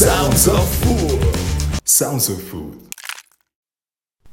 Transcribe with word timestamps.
Sounds 0.00 0.48
of 0.48 0.66
Food. 0.82 1.20
Sounds 1.84 2.30
of 2.30 2.42
Food. 2.50 2.74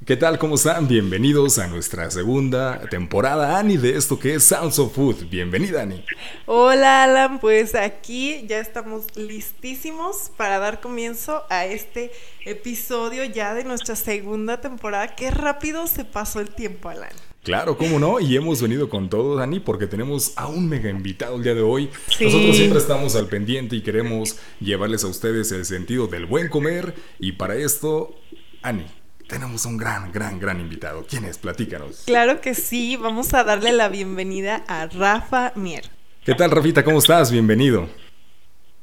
¿Qué 0.05 0.15
tal? 0.15 0.39
¿Cómo 0.39 0.55
están? 0.55 0.87
Bienvenidos 0.87 1.59
a 1.59 1.67
nuestra 1.67 2.09
segunda 2.09 2.79
temporada, 2.89 3.59
Ani, 3.59 3.75
de 3.75 3.97
esto 3.97 4.17
que 4.17 4.35
es 4.35 4.45
Sounds 4.45 4.79
of 4.79 4.95
Food. 4.95 5.25
Bienvenida, 5.29 5.81
Ani. 5.81 6.05
Hola, 6.45 7.03
Alan. 7.03 7.39
Pues 7.39 7.75
aquí 7.75 8.47
ya 8.47 8.59
estamos 8.59 9.17
listísimos 9.17 10.31
para 10.37 10.57
dar 10.59 10.79
comienzo 10.79 11.43
a 11.49 11.65
este 11.65 12.13
episodio 12.45 13.25
ya 13.25 13.53
de 13.53 13.65
nuestra 13.65 13.97
segunda 13.97 14.61
temporada. 14.61 15.17
Qué 15.17 15.31
rápido 15.31 15.87
se 15.87 16.05
pasó 16.05 16.39
el 16.39 16.47
tiempo, 16.55 16.87
Alan. 16.87 17.11
Claro, 17.47 17.77
cómo 17.77 17.97
no, 17.97 18.19
y 18.19 18.35
hemos 18.35 18.61
venido 18.61 18.89
con 18.89 19.09
todo, 19.09 19.37
Dani, 19.37 19.61
porque 19.61 19.87
tenemos 19.87 20.33
a 20.37 20.49
un 20.49 20.67
mega 20.67 20.89
invitado 20.89 21.37
el 21.37 21.43
día 21.43 21.53
de 21.53 21.61
hoy. 21.61 21.89
Nosotros 22.19 22.57
siempre 22.57 22.77
estamos 22.77 23.15
al 23.15 23.29
pendiente 23.29 23.77
y 23.77 23.81
queremos 23.81 24.37
llevarles 24.59 25.05
a 25.05 25.07
ustedes 25.07 25.53
el 25.53 25.63
sentido 25.63 26.07
del 26.07 26.25
buen 26.25 26.49
comer, 26.49 26.93
y 27.19 27.31
para 27.31 27.55
esto, 27.55 28.19
Ani, 28.61 28.83
tenemos 29.29 29.65
un 29.65 29.77
gran, 29.77 30.11
gran, 30.11 30.41
gran 30.41 30.59
invitado. 30.59 31.05
¿Quién 31.09 31.23
es? 31.23 31.37
Platícanos. 31.37 32.03
Claro 32.05 32.41
que 32.41 32.53
sí, 32.53 32.97
vamos 32.97 33.33
a 33.33 33.45
darle 33.45 33.71
la 33.71 33.87
bienvenida 33.87 34.65
a 34.67 34.87
Rafa 34.87 35.53
Mier. 35.55 35.85
¿Qué 36.25 36.33
tal, 36.33 36.51
Rafita? 36.51 36.83
¿Cómo 36.83 36.99
estás? 36.99 37.31
Bienvenido. 37.31 37.87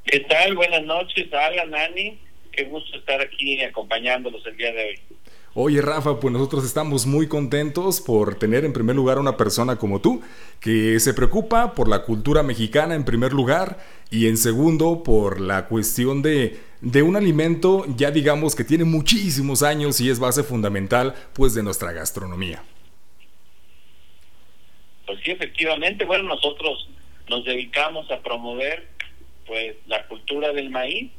¿Qué 0.06 0.20
tal? 0.20 0.54
Buenas 0.54 0.84
noches, 0.84 1.30
Alan, 1.34 1.74
Ani. 1.74 2.18
Qué 2.50 2.64
gusto 2.64 2.96
estar 2.96 3.20
aquí 3.20 3.60
acompañándolos 3.60 4.40
el 4.46 4.56
día 4.56 4.72
de 4.72 4.84
hoy. 4.84 5.00
Oye 5.56 5.80
Rafa, 5.80 6.18
pues 6.18 6.32
nosotros 6.32 6.64
estamos 6.64 7.06
muy 7.06 7.28
contentos 7.28 8.00
por 8.00 8.36
tener 8.36 8.64
en 8.64 8.72
primer 8.72 8.96
lugar 8.96 9.20
una 9.20 9.36
persona 9.36 9.76
como 9.76 10.00
tú, 10.00 10.20
que 10.60 10.98
se 10.98 11.14
preocupa 11.14 11.74
por 11.74 11.88
la 11.88 12.02
cultura 12.02 12.42
mexicana 12.42 12.96
en 12.96 13.04
primer 13.04 13.32
lugar 13.32 13.78
y 14.10 14.26
en 14.26 14.36
segundo 14.36 15.04
por 15.04 15.40
la 15.40 15.66
cuestión 15.66 16.22
de, 16.22 16.58
de 16.80 17.04
un 17.04 17.14
alimento 17.14 17.84
ya 17.96 18.10
digamos 18.10 18.56
que 18.56 18.64
tiene 18.64 18.82
muchísimos 18.82 19.62
años 19.62 20.00
y 20.00 20.10
es 20.10 20.18
base 20.18 20.42
fundamental 20.42 21.14
pues 21.34 21.54
de 21.54 21.62
nuestra 21.62 21.92
gastronomía. 21.92 22.64
Pues 25.06 25.20
sí, 25.24 25.30
efectivamente, 25.30 26.04
bueno, 26.04 26.24
nosotros 26.24 26.88
nos 27.28 27.44
dedicamos 27.44 28.10
a 28.10 28.18
promover 28.22 28.88
pues 29.46 29.76
la 29.86 30.04
cultura 30.08 30.52
del 30.52 30.70
maíz 30.70 31.12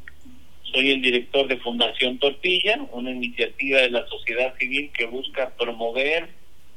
soy 0.72 0.92
el 0.92 1.02
director 1.02 1.48
de 1.48 1.58
Fundación 1.58 2.18
Tortilla, 2.20 2.80
una 2.92 3.12
iniciativa 3.12 3.82
de 3.82 3.92
la 3.92 4.08
sociedad 4.08 4.56
civil 4.58 4.92
que 4.92 5.06
busca 5.06 5.50
promover 5.56 6.30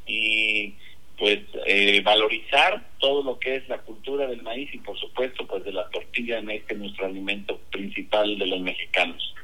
y 0.07 0.75
pues 1.19 1.41
eh, 1.67 2.01
valorizar 2.03 2.89
todo 2.99 3.25
lo 3.25 3.39
que 3.39 3.57
es 3.57 3.69
la 3.69 3.79
cultura 3.79 4.27
del 4.29 4.43
maíz 4.43 4.73
y 4.73 4.79
por 4.79 4.99
supuesto 4.99 5.47
pues 5.47 5.65
de 5.65 5.73
la 5.73 5.89
tortilla 5.91 6.39
en 6.39 6.51
este 6.51 6.75
nuestro 6.75 7.07
alimento 7.07 7.59
principal 7.71 8.39
de 8.39 8.47
los 8.47 8.61
mexicanos. 8.61 9.35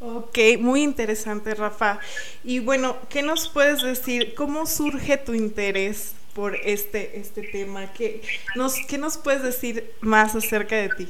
Ok, 0.00 0.38
muy 0.58 0.82
interesante 0.82 1.54
Rafa. 1.54 2.00
Y 2.42 2.60
bueno, 2.60 2.96
¿qué 3.10 3.22
nos 3.22 3.50
puedes 3.50 3.82
decir? 3.82 4.34
¿Cómo 4.34 4.64
surge 4.64 5.18
tu 5.18 5.34
interés 5.34 6.16
por 6.34 6.56
este, 6.64 7.18
este 7.18 7.42
tema? 7.42 7.92
¿Qué 7.92 8.22
nos, 8.56 8.86
¿Qué 8.86 8.96
nos 8.96 9.18
puedes 9.18 9.42
decir 9.42 9.92
más 10.00 10.34
acerca 10.34 10.76
de 10.76 10.88
ti? 10.88 11.08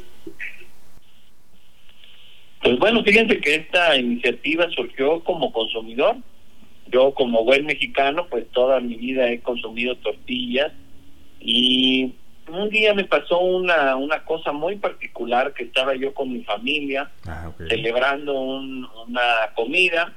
Pues 2.63 2.79
bueno, 2.79 3.03
fíjense 3.03 3.41
que 3.41 3.55
esta 3.55 3.97
iniciativa 3.97 4.69
surgió 4.71 5.21
como 5.25 5.53
consumidor. 5.53 6.17
Yo 6.89 7.15
como 7.15 7.45
buen 7.45 7.67
mexicano, 7.67 8.27
pues 8.29 8.51
toda 8.51 8.81
mi 8.81 8.97
vida 8.97 9.31
he 9.31 9.41
consumido 9.41 9.97
tortillas 9.97 10.73
y 11.41 12.15
un 12.49 12.69
día 12.69 12.93
me 12.95 13.05
pasó 13.05 13.39
una, 13.39 13.97
una 13.97 14.25
cosa 14.25 14.53
muy 14.53 14.77
particular 14.77 15.55
que 15.55 15.65
estaba 15.65 15.95
yo 15.95 16.13
con 16.13 16.33
mi 16.33 16.43
familia 16.43 17.11
ah, 17.27 17.53
celebrando 17.69 18.35
una 18.39 19.23
comida 19.55 20.13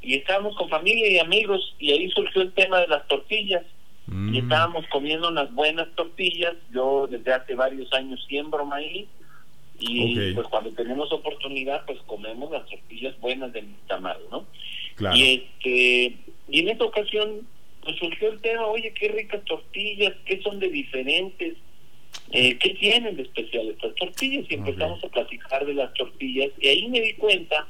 y 0.00 0.14
estábamos 0.14 0.56
con 0.56 0.68
familia 0.68 1.08
y 1.10 1.18
amigos 1.18 1.74
y 1.78 1.92
ahí 1.92 2.10
surgió 2.10 2.42
el 2.42 2.52
tema 2.52 2.80
de 2.80 2.88
las 2.88 3.06
tortillas 3.06 3.62
y 4.06 4.12
mm. 4.12 4.34
estábamos 4.34 4.86
comiendo 4.88 5.28
unas 5.28 5.52
buenas 5.54 5.88
tortillas. 5.94 6.54
Yo 6.72 7.06
desde 7.06 7.32
hace 7.32 7.54
varios 7.54 7.92
años 7.92 8.24
siembro 8.28 8.64
maíz 8.64 9.06
y 9.78 10.32
pues 10.34 10.46
cuando 10.48 10.70
tenemos 10.70 11.12
oportunidad 11.12 11.84
pues 11.86 11.98
comemos 12.06 12.50
las 12.50 12.66
tortillas 12.66 13.18
buenas 13.20 13.52
del 13.52 13.66
tamal, 13.86 14.18
¿no? 14.30 14.46
Y 15.14 15.34
este 15.34 16.16
y 16.48 16.60
en 16.60 16.68
esta 16.68 16.84
ocasión 16.84 17.46
pues 17.82 17.96
surgió 17.96 18.30
el 18.30 18.40
tema, 18.40 18.66
oye, 18.66 18.92
qué 18.94 19.08
ricas 19.08 19.44
tortillas, 19.44 20.14
qué 20.24 20.40
son 20.42 20.58
de 20.58 20.68
diferentes, 20.68 21.54
eh, 22.30 22.56
qué 22.58 22.70
tienen 22.70 23.16
de 23.16 23.22
especial 23.22 23.68
estas 23.68 23.94
tortillas 23.96 24.46
y 24.48 24.54
empezamos 24.54 25.02
a 25.04 25.08
platicar 25.08 25.66
de 25.66 25.74
las 25.74 25.92
tortillas 25.94 26.50
y 26.58 26.68
ahí 26.68 26.88
me 26.88 27.00
di 27.00 27.14
cuenta 27.14 27.66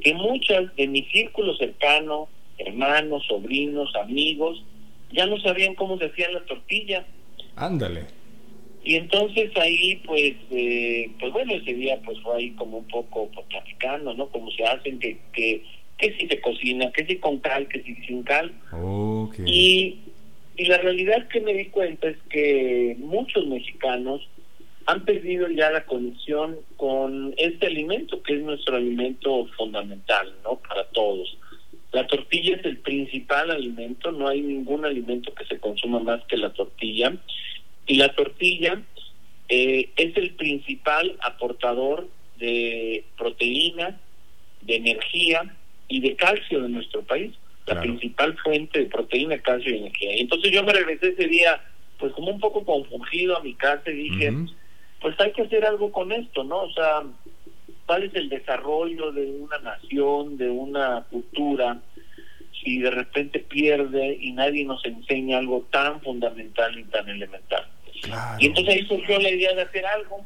que 0.00 0.12
muchas 0.12 0.74
de 0.76 0.86
mi 0.86 1.02
círculo 1.04 1.56
cercano, 1.56 2.28
hermanos, 2.58 3.24
sobrinos, 3.26 3.94
amigos, 3.96 4.62
ya 5.10 5.26
no 5.26 5.40
sabían 5.40 5.74
cómo 5.74 5.96
se 5.98 6.06
hacían 6.06 6.34
las 6.34 6.44
tortillas. 6.44 7.06
Ándale. 7.56 8.23
Y 8.84 8.96
entonces 8.96 9.50
ahí, 9.56 9.96
pues, 10.04 10.34
eh, 10.50 11.10
pues 11.18 11.32
bueno, 11.32 11.54
ese 11.54 11.72
día 11.72 11.98
pues 12.04 12.20
fue 12.20 12.36
ahí 12.36 12.50
como 12.50 12.78
un 12.78 12.88
poco 12.88 13.30
pues, 13.32 13.46
platicando, 13.46 14.12
¿no? 14.12 14.28
Como 14.28 14.50
se 14.50 14.64
hacen, 14.64 14.98
que, 14.98 15.16
que, 15.32 15.62
que 15.96 16.14
si 16.18 16.28
se 16.28 16.40
cocina, 16.42 16.92
que 16.92 17.06
si 17.06 17.16
con 17.16 17.38
cal, 17.38 17.66
que 17.68 17.82
si 17.82 17.94
sin 18.06 18.22
cal. 18.22 18.52
Y, 19.46 20.00
y 20.56 20.64
la 20.66 20.78
realidad 20.78 21.28
que 21.28 21.40
me 21.40 21.54
di 21.54 21.66
cuenta 21.66 22.08
es 22.08 22.18
que 22.28 22.94
muchos 22.98 23.46
mexicanos 23.46 24.28
han 24.86 25.04
perdido 25.06 25.48
ya 25.48 25.70
la 25.70 25.86
conexión 25.86 26.58
con 26.76 27.34
este 27.38 27.68
alimento, 27.68 28.22
que 28.22 28.34
es 28.34 28.42
nuestro 28.42 28.76
alimento 28.76 29.46
fundamental, 29.56 30.34
¿no? 30.44 30.56
Para 30.56 30.84
todos. 30.88 31.38
La 31.92 32.06
tortilla 32.06 32.56
es 32.56 32.64
el 32.64 32.78
principal 32.78 33.50
alimento, 33.50 34.12
no 34.12 34.28
hay 34.28 34.42
ningún 34.42 34.84
alimento 34.84 35.32
que 35.32 35.46
se 35.46 35.58
consuma 35.58 36.00
más 36.00 36.22
que 36.26 36.36
la 36.36 36.52
tortilla. 36.52 37.16
Y 37.86 37.96
la 37.96 38.14
tortilla 38.14 38.82
eh, 39.48 39.90
es 39.96 40.16
el 40.16 40.34
principal 40.34 41.16
aportador 41.20 42.08
de 42.38 43.04
proteína, 43.16 44.00
de 44.62 44.76
energía 44.76 45.54
y 45.88 46.00
de 46.00 46.16
calcio 46.16 46.62
de 46.62 46.68
nuestro 46.68 47.02
país. 47.02 47.32
La 47.66 47.80
principal 47.80 48.36
fuente 48.38 48.80
de 48.80 48.86
proteína, 48.86 49.38
calcio 49.38 49.74
y 49.74 49.78
energía. 49.78 50.16
Y 50.16 50.20
entonces 50.20 50.52
yo 50.52 50.62
me 50.62 50.74
regresé 50.74 51.08
ese 51.08 51.26
día, 51.28 51.62
pues 51.98 52.12
como 52.12 52.30
un 52.30 52.38
poco 52.38 52.62
confundido 52.62 53.38
a 53.38 53.42
mi 53.42 53.54
casa 53.54 53.90
y 53.90 54.10
dije, 54.10 54.32
pues 55.00 55.18
hay 55.18 55.32
que 55.32 55.42
hacer 55.42 55.64
algo 55.64 55.90
con 55.90 56.12
esto, 56.12 56.44
¿no? 56.44 56.64
O 56.64 56.72
sea, 56.72 57.02
¿cuál 57.86 58.02
es 58.04 58.14
el 58.14 58.28
desarrollo 58.28 59.12
de 59.12 59.30
una 59.30 59.58
nación, 59.58 60.36
de 60.36 60.50
una 60.50 61.06
cultura? 61.10 61.80
Si 62.64 62.78
de 62.78 62.90
repente 62.90 63.38
pierde 63.40 64.16
y 64.20 64.32
nadie 64.32 64.64
nos 64.64 64.84
enseña 64.84 65.38
algo 65.38 65.66
tan 65.70 66.00
fundamental 66.00 66.78
y 66.78 66.84
tan 66.84 67.08
elemental. 67.08 67.66
Y 68.38 68.46
entonces 68.46 68.74
ahí 68.74 68.86
surgió 68.86 69.18
la 69.18 69.30
idea 69.30 69.54
de 69.54 69.62
hacer 69.62 69.86
algo. 69.86 70.24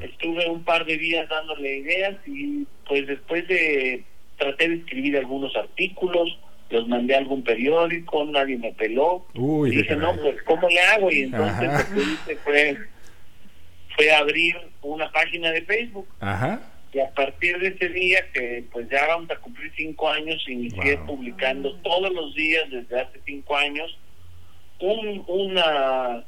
Estuve 0.00 0.48
un 0.48 0.64
par 0.64 0.84
de 0.86 0.96
días 0.96 1.28
dándole 1.28 1.78
ideas 1.78 2.16
y 2.26 2.66
pues 2.86 3.06
después 3.06 3.46
de 3.48 4.04
traté 4.38 4.68
de 4.68 4.74
escribir 4.76 5.16
algunos 5.16 5.54
artículos, 5.56 6.38
los 6.70 6.86
mandé 6.88 7.14
a 7.14 7.18
algún 7.18 7.42
periódico, 7.42 8.24
nadie 8.26 8.56
me 8.56 8.72
peló. 8.72 9.26
y 9.66 9.76
dije, 9.76 9.96
no, 9.96 10.14
pues 10.16 10.42
¿cómo 10.44 10.68
le 10.68 10.80
hago? 10.80 11.10
Y 11.10 11.22
entonces 11.22 11.68
lo 11.70 11.94
que 11.94 12.00
hice 12.00 12.36
fue, 12.36 12.78
fue 13.96 14.10
abrir 14.12 14.56
una 14.82 15.10
página 15.10 15.50
de 15.50 15.62
Facebook. 15.62 16.06
Y 16.98 17.00
a 17.00 17.14
partir 17.14 17.56
de 17.60 17.68
ese 17.68 17.90
día, 17.90 18.18
que 18.32 18.64
pues 18.72 18.88
ya 18.90 19.06
vamos 19.06 19.30
a 19.30 19.36
cumplir 19.36 19.70
cinco 19.76 20.10
años, 20.10 20.44
inicié 20.48 20.98
publicando 21.06 21.72
todos 21.76 22.12
los 22.12 22.34
días 22.34 22.68
desde 22.72 23.00
hace 23.00 23.20
cinco 23.24 23.56
años 23.56 23.96
un, 24.80 25.22
una 25.28 26.24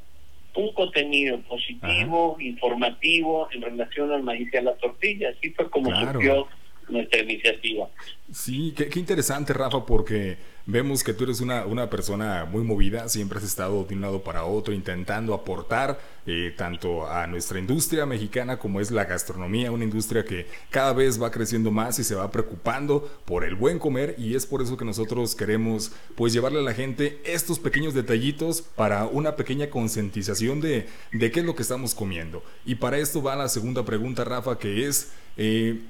un 0.55 0.73
contenido 0.73 1.41
positivo, 1.41 2.37
informativo 2.39 3.49
en 3.51 3.63
relación 3.63 4.13
al 4.13 4.23
maíz 4.23 4.49
y 4.53 4.57
a 4.59 4.63
la 4.63 4.77
tortilla. 4.77 5.31
Así 5.37 5.51
fue 5.51 5.69
como 5.71 5.91
surgió 5.93 6.47
nuestra 6.89 7.21
iniciativa. 7.21 7.89
Sí, 8.33 8.73
qué, 8.77 8.97
interesante, 9.01 9.53
Rafa, 9.53 9.85
porque 9.85 10.37
vemos 10.71 11.03
que 11.03 11.13
tú 11.13 11.25
eres 11.25 11.41
una, 11.41 11.67
una, 11.67 11.91
persona 11.91 12.45
muy 12.45 12.63
movida, 12.63 13.09
siempre 13.09 13.39
has 13.39 13.45
estado 13.45 13.85
de 13.85 13.95
un 13.95 14.01
lado 14.01 14.23
para 14.23 14.45
otro 14.45 14.73
intentando 14.73 15.35
aportar 15.35 16.01
eh, 16.27 16.55
tanto 16.57 17.09
a 17.09 17.27
nuestra 17.27 17.59
industria 17.59 18.07
mexicana 18.07 18.59
como 18.59 18.81
es 18.81 18.91
la 18.91 19.05
gastronomía, 19.05 19.73
una 19.73 19.85
industria 19.85 20.25
que 20.25 20.47
cada 20.71 20.93
vez 20.93 21.21
va 21.21 21.31
creciendo 21.31 21.71
más 21.71 21.99
y 21.99 22.05
se 22.05 22.15
va 22.15 22.31
preocupando 22.31 23.11
por 23.25 23.45
el 23.45 23.55
buen 23.55 23.79
comer 23.79 24.15
y 24.19 24.35
es 24.35 24.47
por 24.47 24.63
eso 24.63 24.77
que 24.77 24.85
nosotros 24.85 25.35
queremos 25.35 25.93
pues 26.15 26.33
llevarle 26.33 26.61
a 26.61 26.63
la 26.63 26.75
gente 26.75 27.21
estos 27.25 27.59
pequeños 27.59 27.95
detallitos 27.95 28.63
para 28.63 29.07
una 29.07 29.37
pequeña 29.37 29.71
concientización 29.71 30.61
de, 30.61 30.89
de 31.13 31.31
qué 31.31 31.41
es 31.41 31.47
lo 31.47 31.55
que 31.55 31.63
estamos 31.63 31.95
comiendo. 31.95 32.43
Y 32.65 32.77
para 32.77 32.99
esto 32.99 33.23
va 33.23 33.35
la 33.37 33.49
segunda 33.49 33.85
pregunta, 33.85 34.25
Rafa, 34.25 34.59
que 34.59 34.87
es... 34.87 35.11
Eh, 35.37 35.81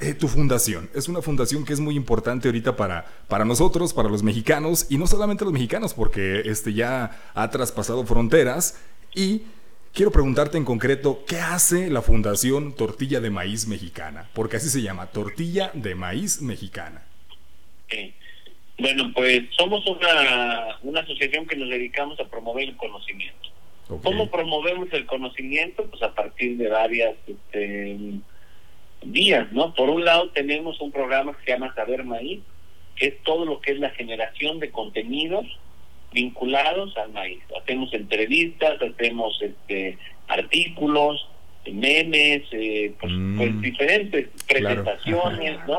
eh, 0.00 0.14
tu 0.14 0.26
fundación 0.26 0.90
es 0.94 1.08
una 1.08 1.22
fundación 1.22 1.64
que 1.64 1.72
es 1.72 1.80
muy 1.80 1.94
importante 1.94 2.48
ahorita 2.48 2.76
para, 2.76 3.06
para 3.28 3.44
nosotros, 3.44 3.94
para 3.94 4.08
los 4.08 4.22
mexicanos, 4.22 4.86
y 4.90 4.98
no 4.98 5.06
solamente 5.06 5.44
los 5.44 5.52
mexicanos, 5.52 5.94
porque 5.94 6.42
este 6.44 6.72
ya 6.74 7.20
ha 7.34 7.50
traspasado 7.50 8.04
fronteras 8.04 8.80
y 9.14 9.42
quiero 9.92 10.10
preguntarte 10.10 10.58
en 10.58 10.64
concreto, 10.64 11.24
¿qué 11.26 11.38
hace 11.38 11.90
la 11.90 12.02
Fundación 12.02 12.74
Tortilla 12.74 13.20
de 13.20 13.30
Maíz 13.30 13.66
Mexicana? 13.66 14.28
Porque 14.34 14.56
así 14.56 14.68
se 14.68 14.82
llama, 14.82 15.06
Tortilla 15.06 15.70
de 15.74 15.94
Maíz 15.94 16.42
Mexicana. 16.42 17.02
Bueno, 18.78 19.12
pues 19.14 19.42
somos 19.56 19.86
una, 19.86 20.78
una 20.82 21.00
asociación 21.00 21.46
que 21.46 21.56
nos 21.56 21.68
dedicamos 21.68 22.18
a 22.18 22.24
promover 22.24 22.68
el 22.68 22.76
conocimiento. 22.76 23.50
¿Cómo 24.02 24.30
promovemos 24.30 24.88
el 24.92 25.04
conocimiento? 25.06 25.84
Pues 25.90 26.02
a 26.02 26.14
partir 26.14 26.56
de 26.56 26.68
varias 26.68 27.16
este, 27.26 28.20
vías, 29.04 29.50
¿no? 29.52 29.74
Por 29.74 29.90
un 29.90 30.04
lado 30.04 30.30
tenemos 30.30 30.80
un 30.80 30.92
programa 30.92 31.36
que 31.36 31.44
se 31.44 31.52
llama 31.52 31.74
Saber 31.74 32.04
Maíz, 32.04 32.40
que 32.96 33.06
es 33.06 33.22
todo 33.22 33.44
lo 33.44 33.60
que 33.60 33.72
es 33.72 33.78
la 33.78 33.90
generación 33.90 34.60
de 34.60 34.70
contenidos 34.70 35.46
vinculados 36.12 36.96
al 36.96 37.12
maíz. 37.12 37.40
Hacemos 37.60 37.92
entrevistas, 37.94 38.80
hacemos 38.82 39.40
este, 39.40 39.96
artículos, 40.28 41.28
memes, 41.70 42.42
eh, 42.52 42.92
pues, 43.00 43.12
mm. 43.12 43.36
pues, 43.36 43.60
diferentes 43.60 44.28
presentaciones, 44.46 45.58
¿no? 45.66 45.78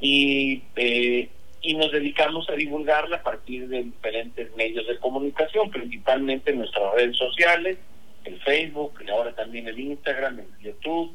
Y, 0.00 0.62
eh, 0.76 1.28
y 1.62 1.74
nos 1.74 1.90
dedicamos 1.92 2.48
a 2.48 2.52
divulgarla 2.52 3.18
a 3.18 3.22
partir 3.22 3.68
de 3.68 3.84
diferentes 3.84 4.54
medios 4.56 4.86
de 4.86 4.98
comunicación, 4.98 5.70
principalmente 5.70 6.50
en 6.50 6.58
nuestras 6.58 6.94
redes 6.94 7.16
sociales, 7.16 7.78
el 8.24 8.40
Facebook, 8.40 8.94
y 9.06 9.10
ahora 9.10 9.34
también 9.34 9.68
el 9.68 9.78
Instagram, 9.78 10.40
el 10.40 10.46
YouTube. 10.60 11.12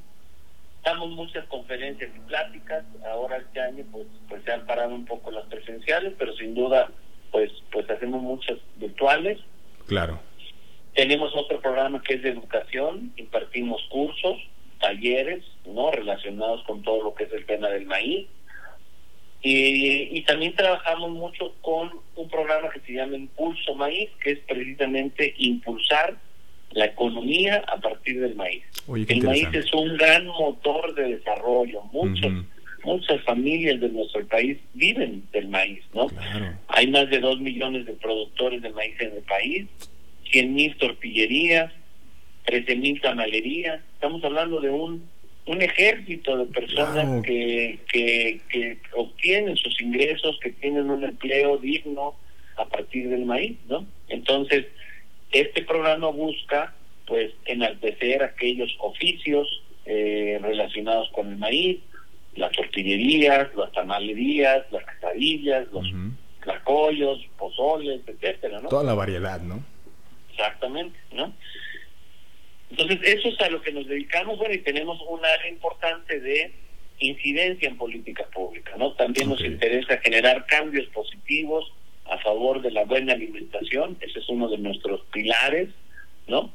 Damos 0.83 1.09
muchas 1.11 1.45
conferencias 1.45 2.09
y 2.15 2.19
pláticas. 2.21 2.83
Ahora 3.05 3.37
este 3.37 3.59
año 3.59 3.85
pues, 3.91 4.07
pues 4.27 4.43
se 4.43 4.51
han 4.51 4.65
parado 4.65 4.93
un 4.95 5.05
poco 5.05 5.31
las 5.31 5.45
presenciales, 5.45 6.13
pero 6.17 6.33
sin 6.35 6.55
duda 6.55 6.89
pues 7.31 7.51
pues 7.71 7.89
hacemos 7.89 8.21
muchas 8.21 8.57
virtuales. 8.77 9.39
Claro. 9.87 10.19
Tenemos 10.93 11.31
otro 11.35 11.61
programa 11.61 12.01
que 12.01 12.15
es 12.15 12.23
de 12.23 12.29
educación, 12.29 13.13
impartimos 13.15 13.81
cursos, 13.89 14.37
talleres, 14.79 15.43
¿no? 15.65 15.91
relacionados 15.91 16.63
con 16.63 16.81
todo 16.81 17.03
lo 17.03 17.13
que 17.15 17.25
es 17.25 17.33
el 17.33 17.45
tema 17.45 17.69
del 17.69 17.85
maíz. 17.85 18.27
Y, 19.43 20.15
y, 20.15 20.23
también 20.23 20.55
trabajamos 20.55 21.09
mucho 21.09 21.55
con 21.61 21.89
un 22.15 22.29
programa 22.29 22.69
que 22.69 22.79
se 22.81 22.93
llama 22.93 23.15
Impulso 23.15 23.73
Maíz, 23.73 24.11
que 24.19 24.33
es 24.33 24.39
precisamente 24.39 25.33
impulsar 25.37 26.15
la 26.71 26.85
economía 26.85 27.63
a 27.67 27.77
partir 27.79 28.21
del 28.21 28.35
maíz. 28.35 28.63
el 28.87 29.23
maíz 29.23 29.47
es 29.53 29.73
un 29.73 29.97
gran 29.97 30.27
motor 30.27 30.93
de 30.95 31.15
desarrollo. 31.15 31.81
Muchos, 31.91 32.31
muchas 32.83 33.21
familias 33.23 33.79
de 33.79 33.89
nuestro 33.89 34.25
país 34.27 34.57
viven 34.73 35.23
del 35.31 35.47
maíz, 35.49 35.83
¿no? 35.93 36.07
Hay 36.67 36.87
más 36.87 37.09
de 37.09 37.19
dos 37.19 37.39
millones 37.39 37.85
de 37.85 37.93
productores 37.93 38.61
de 38.61 38.69
maíz 38.71 38.95
en 38.99 39.13
el 39.13 39.23
país, 39.23 39.67
cien 40.31 40.53
mil 40.53 40.75
tortillerías, 40.77 41.71
trece 42.45 42.75
mil 42.75 42.99
tamalerías. 43.01 43.81
Estamos 43.95 44.23
hablando 44.23 44.59
de 44.61 44.69
un 44.69 45.09
un 45.47 45.61
ejército 45.61 46.37
de 46.37 46.45
personas 46.45 47.23
que, 47.23 47.79
que, 47.91 48.39
que 48.49 48.77
obtienen 48.95 49.57
sus 49.57 49.81
ingresos, 49.81 50.39
que 50.41 50.51
tienen 50.51 50.89
un 50.89 51.03
empleo 51.03 51.57
digno 51.57 52.15
a 52.57 52.65
partir 52.65 53.09
del 53.09 53.25
maíz, 53.25 53.57
¿no? 53.67 53.85
Entonces, 54.07 54.67
este 55.31 55.63
programa 55.63 56.09
busca, 56.09 56.73
pues, 57.07 57.31
enaltecer 57.45 58.23
aquellos 58.23 58.75
oficios 58.79 59.63
eh, 59.85 60.39
relacionados 60.41 61.09
con 61.11 61.29
el 61.29 61.37
maíz, 61.37 61.79
las 62.35 62.51
tortillerías, 62.51 63.53
las 63.55 63.71
tamalerías, 63.71 64.65
las 64.71 64.85
quesadillas, 64.85 65.67
los 65.71 65.91
uh 65.91 66.11
pozoles, 67.37 68.01
etcétera, 68.07 68.59
¿no? 68.61 68.69
Toda 68.69 68.83
la 68.83 68.95
variedad, 68.95 69.39
¿no? 69.41 69.63
Exactamente, 70.31 70.97
¿no? 71.11 71.33
Entonces, 72.71 72.99
eso 73.03 73.27
es 73.27 73.39
a 73.41 73.49
lo 73.49 73.61
que 73.61 73.71
nos 73.71 73.85
dedicamos, 73.87 74.39
bueno, 74.39 74.53
y 74.55 74.59
tenemos 74.59 74.99
un 75.07 75.23
área 75.23 75.49
importante 75.49 76.19
de 76.19 76.51
incidencia 76.99 77.67
en 77.67 77.77
política 77.77 78.25
pública, 78.33 78.73
¿no? 78.77 78.93
También 78.93 79.29
nos 79.29 79.41
interesa 79.41 79.97
generar 79.97 80.45
cambios 80.47 80.87
positivos 80.87 81.71
a 82.05 82.17
favor 82.19 82.61
de 82.61 82.71
la 82.71 82.85
buena 82.85 83.13
alimentación, 83.13 83.97
ese 84.01 84.19
es 84.19 84.29
uno 84.29 84.49
de 84.49 84.57
nuestros 84.57 85.01
pilares, 85.11 85.69
¿no? 86.27 86.51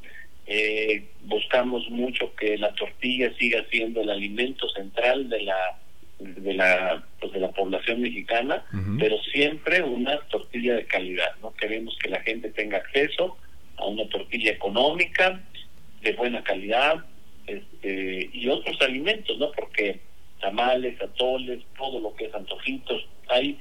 Eh, 0.47 1.09
buscamos 1.23 1.89
mucho 1.91 2.35
que 2.37 2.57
la 2.57 2.73
tortilla 2.75 3.33
siga 3.39 3.65
siendo 3.71 4.01
el 4.01 4.11
alimento 4.11 4.69
central 4.69 5.29
de 5.29 5.43
la 5.43 5.79
de 6.19 6.55
la 6.55 7.05
pues 7.21 7.33
de 7.33 7.41
la 7.41 7.51
población 7.51 8.01
mexicana, 8.01 8.65
pero 8.99 9.23
siempre 9.25 9.83
una 9.83 10.19
tortilla 10.29 10.75
de 10.77 10.87
calidad, 10.87 11.35
¿no? 11.43 11.53
Queremos 11.55 11.97
que 11.99 12.09
la 12.09 12.21
gente 12.21 12.51
tenga 12.51 12.79
acceso 12.79 13.37
a 13.77 13.87
una 13.87 14.09
tortilla 14.09 14.53
económica, 14.53 15.41
de 16.01 16.13
buena 16.13 16.43
calidad 16.43 17.05
este, 17.47 18.31
y 18.33 18.49
otros 18.49 18.81
alimentos, 18.81 19.37
¿no? 19.39 19.51
Porque 19.53 20.01
tamales, 20.41 21.01
atoles, 21.01 21.63
todo 21.77 22.01
lo 22.01 22.15
que 22.15 22.27
es 22.27 22.35
antojitos, 22.35 23.07
hay, 23.29 23.59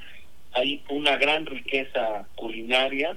hay 0.55 0.83
una 0.89 1.17
gran 1.17 1.45
riqueza 1.45 2.27
culinaria 2.35 3.15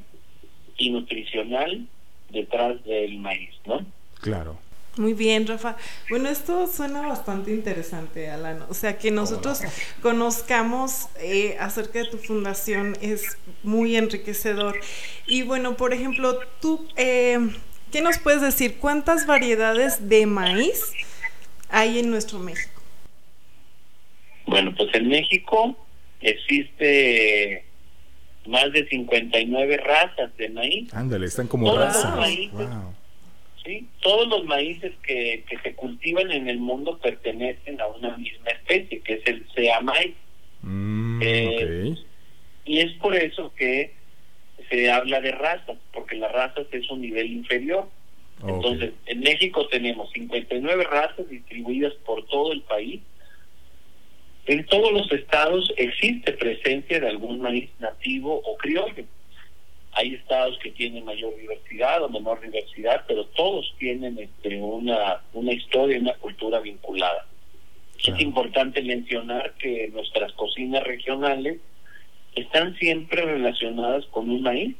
y 0.77 0.91
nutricional 0.91 1.87
detrás 2.31 2.85
del 2.85 3.19
maíz, 3.19 3.55
¿no? 3.67 3.85
Claro. 4.21 4.59
Muy 4.97 5.15
bien, 5.15 5.47
Rafa. 5.47 5.77
Bueno, 6.11 6.29
esto 6.29 6.67
suena 6.67 7.07
bastante 7.07 7.53
interesante, 7.53 8.29
Alan. 8.31 8.63
O 8.69 8.75
sea, 8.75 8.99
que 8.99 9.13
nosotros 9.13 9.61
conozcamos 10.03 11.07
eh, 11.21 11.57
acerca 11.61 12.01
de 12.01 12.07
tu 12.07 12.19
fundación 12.19 12.97
es 13.01 13.39
muy 13.63 13.97
enriquecedor. 13.97 14.81
Y 15.27 15.43
bueno, 15.43 15.77
por 15.77 15.95
ejemplo, 15.95 16.41
tú, 16.61 16.89
eh, 16.97 17.39
¿Qué 17.91 18.03
nos 18.03 18.19
puedes 18.19 18.43
decir? 18.43 18.77
¿Cuántas 18.79 19.27
variedades 19.27 20.11
de 20.11 20.27
maíz 20.27 20.93
hay 21.71 21.99
en 21.99 22.11
nuestro 22.11 22.39
México? 22.39 22.83
Bueno, 24.47 24.75
pues 24.77 24.91
en 24.95 25.09
México 25.09 25.75
existe 26.21 27.65
más 28.47 28.73
de 28.73 28.89
59 28.89 29.77
razas 29.79 30.37
de 30.37 30.49
maíz. 30.49 30.93
Ándale, 30.95 31.27
están 31.27 31.49
como 31.49 31.77
razas. 31.77 32.19
Sí, 33.65 33.87
todos 34.01 34.29
los 34.29 34.45
maíces 34.47 34.93
que, 35.03 35.45
que 35.47 35.59
se 35.59 35.75
cultivan 35.75 36.31
en 36.31 36.49
el 36.49 36.59
mundo 36.59 36.99
pertenecen 36.99 37.81
a 37.81 37.87
una 37.89 38.17
misma 38.17 38.51
especie, 38.51 39.01
que 39.01 39.15
es 39.15 39.27
el 39.27 39.47
sea 39.55 39.81
maíz. 39.81 40.15
Mm, 40.63 41.21
eh, 41.23 41.95
y 42.65 42.79
es 42.79 42.93
por 42.95 43.15
eso 43.15 43.53
que 43.55 43.93
se 44.71 44.91
habla 44.91 45.21
de 45.21 45.33
razas, 45.33 45.77
porque 45.93 46.17
las 46.17 46.33
razas 46.33 46.67
es 46.73 46.91
un 46.91 47.03
nivel 47.03 47.31
inferior. 47.31 47.89
Entonces, 48.47 48.93
en 49.07 49.21
México 49.21 49.67
tenemos 49.67 50.11
59 50.13 50.85
razas 50.85 51.29
distribuidas 51.29 51.93
por 52.07 52.25
todo 52.27 52.53
el 52.53 52.63
país. 52.63 53.01
En 54.49 54.65
todos 54.65 54.91
los 54.93 55.13
estados 55.13 55.71
existe 55.77 56.33
presencia 56.33 56.99
de 56.99 57.09
algún 57.09 57.39
maíz 57.43 57.69
nativo 57.81 58.41
o 58.47 58.57
criollo. 58.57 59.05
Hay 59.93 60.15
estados 60.15 60.59
que 60.63 60.71
tienen 60.71 61.05
mayor 61.05 61.37
diversidad 61.37 62.03
o 62.03 62.09
menor 62.09 62.41
diversidad, 62.41 63.05
pero 63.07 63.27
todos 63.27 63.75
tienen 63.79 64.19
este, 64.19 64.57
una, 64.57 65.21
una 65.35 65.53
historia 65.53 65.99
y 65.99 66.01
una 66.01 66.15
cultura 66.15 66.61
vinculada. 66.61 67.27
Es 67.99 68.19
importante 68.21 68.81
mencionar 68.81 69.53
que 69.59 69.89
nuestras 69.89 70.33
cocinas 70.33 70.83
regionales 70.85 71.59
están 72.35 72.75
siempre 72.77 73.21
relacionadas 73.21 74.07
con 74.07 74.31
un 74.31 74.41
maíz, 74.41 74.77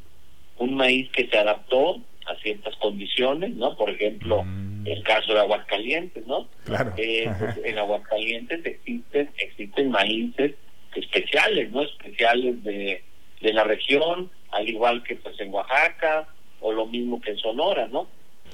un 0.57 0.77
maíz 0.77 1.11
que 1.11 1.27
se 1.27 1.37
adaptó 1.37 2.01
a 2.27 2.37
ciertas 2.37 2.75
condiciones, 2.77 3.55
¿no? 3.55 3.77
Por 3.77 3.91
ejemplo. 3.91 4.47
El 4.93 5.03
caso 5.03 5.33
de 5.33 5.41
Aguascalientes, 5.41 6.27
¿no? 6.27 6.49
Claro. 6.65 6.93
Eh, 6.97 7.31
pues, 7.39 7.59
en 7.65 7.79
Aguascalientes 7.79 8.65
existen 8.65 9.31
existen 9.39 9.91
maíces 9.91 10.55
especiales, 10.95 11.71
¿no? 11.71 11.83
Especiales 11.83 12.63
de, 12.65 13.03
de 13.41 13.53
la 13.53 13.65
región, 13.65 14.31
al 14.53 14.69
igual 14.69 15.03
que 15.03 15.17
pues 15.17 15.39
en 15.41 15.53
Oaxaca 15.53 16.29
o 16.61 16.73
lo 16.73 16.87
mismo 16.87 17.21
que 17.21 17.31
en 17.31 17.39
Sonora, 17.39 17.89
¿no? 17.89 18.09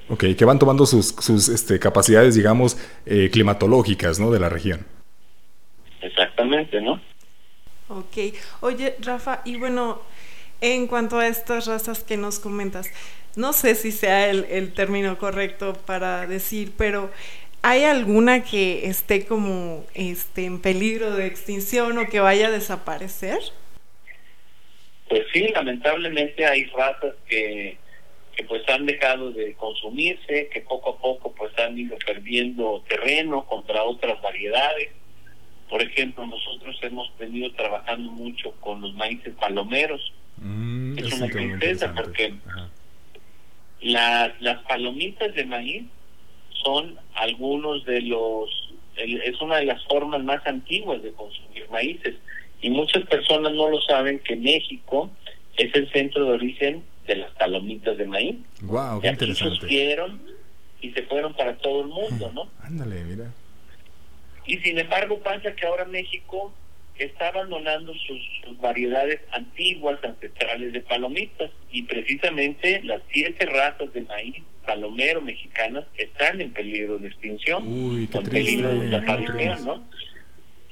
Ok, 0.09 0.25
que 0.37 0.45
van 0.45 0.59
tomando 0.59 0.85
sus, 0.85 1.09
sus 1.09 1.49
este, 1.49 1.79
capacidades, 1.79 2.35
digamos, 2.35 2.77
eh, 3.07 3.31
climatológicas, 3.33 4.21
¿no? 4.21 4.31
De 4.31 4.39
la 4.39 4.51
región. 4.51 4.87
Exactamente, 6.03 6.81
¿no? 6.83 7.01
Ok. 7.89 8.35
Oye, 8.61 8.97
Rafa, 9.01 9.41
y 9.45 9.57
bueno, 9.57 10.03
en 10.61 10.87
cuanto 10.87 11.19
a 11.19 11.27
estas 11.27 11.67
razas 11.67 12.03
que 12.03 12.17
nos 12.17 12.39
comentas, 12.39 12.91
no 13.37 13.53
sé 13.53 13.75
si 13.75 13.93
sea 13.93 14.31
el, 14.31 14.73
término 14.73 15.19
correcto 15.19 15.75
para 15.87 16.27
decir, 16.27 16.73
pero 16.77 17.11
¿hay 17.63 17.85
alguna 17.85 18.45
que 18.45 18.87
esté 18.87 19.27
como 19.27 19.85
este, 19.95 20.45
en 20.45 20.61
peligro 20.61 21.11
de 21.11 21.27
extinción 21.27 21.99
o 21.99 22.07
que 22.07 22.21
vaya 22.21 22.49
a 22.49 22.51
desaparecer? 22.51 23.39
Pues 25.09 25.27
sí, 25.33 25.49
lamentablemente 25.49 26.47
hay 26.47 26.65
razas 26.67 27.15
que, 27.29 27.77
que 28.37 28.45
pues 28.45 28.63
han 28.69 28.87
dejado 28.87 29.33
de 29.33 29.55
consumirse, 29.55 30.49
que 30.53 30.61
poco 30.61 30.91
a 30.91 30.99
poco 30.99 31.33
pues 31.35 31.57
han 31.59 31.79
ido 31.79 31.97
perdiendo 32.07 32.85
terreno 32.89 33.45
contra 33.47 33.83
otras 33.83 34.21
variedades 34.23 34.91
por 35.69 35.83
ejemplo, 35.83 36.27
nosotros 36.27 36.79
hemos 36.83 37.11
venido 37.19 37.53
trabajando 37.55 38.11
mucho 38.13 38.53
con 38.61 38.81
los 38.81 38.95
maíces 38.95 39.35
palomeros. 39.35 40.13
Mm, 40.39 40.99
es 40.99 41.13
una 41.15 41.29
tristeza 41.29 41.95
porque 41.95 42.35
las, 43.81 44.41
las 44.41 44.63
palomitas 44.65 45.35
de 45.35 45.45
maíz 45.45 45.85
son 46.65 46.99
algunos 47.15 47.85
de 47.85 48.01
los, 48.03 48.51
es 48.97 49.41
una 49.41 49.57
de 49.57 49.67
las 49.67 49.85
formas 49.85 50.23
más 50.25 50.47
antiguas 50.47 51.03
de 51.03 51.13
consumir 51.13 51.69
maíces. 51.71 52.17
Y 52.63 52.71
muchas 52.71 53.05
personas 53.07 53.53
no 53.53 53.69
lo 53.69 53.81
saben 53.83 54.21
que 54.21 54.37
México 54.37 55.11
es 55.57 55.75
el 55.75 55.91
centro 55.93 56.25
de 56.25 56.33
origen 56.33 56.83
de 57.07 57.17
las 57.17 57.31
palomitas 57.33 57.99
de 57.99 58.07
maíz. 58.07 58.37
Wow, 58.63 59.01
qué 59.01 59.09
interesante. 59.09 59.67
y 60.81 60.91
se 60.91 61.03
fueron 61.03 61.35
para 61.35 61.57
todo 61.59 61.83
el 61.83 61.89
mundo, 61.89 62.31
¿no? 62.35 62.49
Ándale, 62.61 63.05
mira. 63.05 63.31
Y 64.47 64.59
sin 64.59 64.79
embargo 64.79 65.19
pasa 65.21 65.55
que 65.55 65.67
ahora 65.67 65.85
México 65.85 66.53
está 66.99 67.29
abandonando 67.29 67.93
sus, 67.95 68.21
variedades 68.61 69.21
antiguas, 69.33 69.99
ancestrales 70.05 70.73
de 70.73 70.81
palomitas, 70.81 71.51
y 71.71 71.83
precisamente 71.83 72.83
las 72.85 73.03
siete 73.13 73.47
razas 73.47 73.93
de 73.93 74.03
maíz 74.03 74.37
palomero 74.65 75.21
mexicanas 75.21 75.85
están 75.97 76.41
en 76.41 76.53
peligro 76.53 76.99
de 76.99 77.09
extinción, 77.09 77.67
Uy, 77.67 78.09
en 78.13 78.25
peligro 78.25 78.69
de 78.69 78.87
desaparición, 78.87 79.65
¿no? 79.65 79.85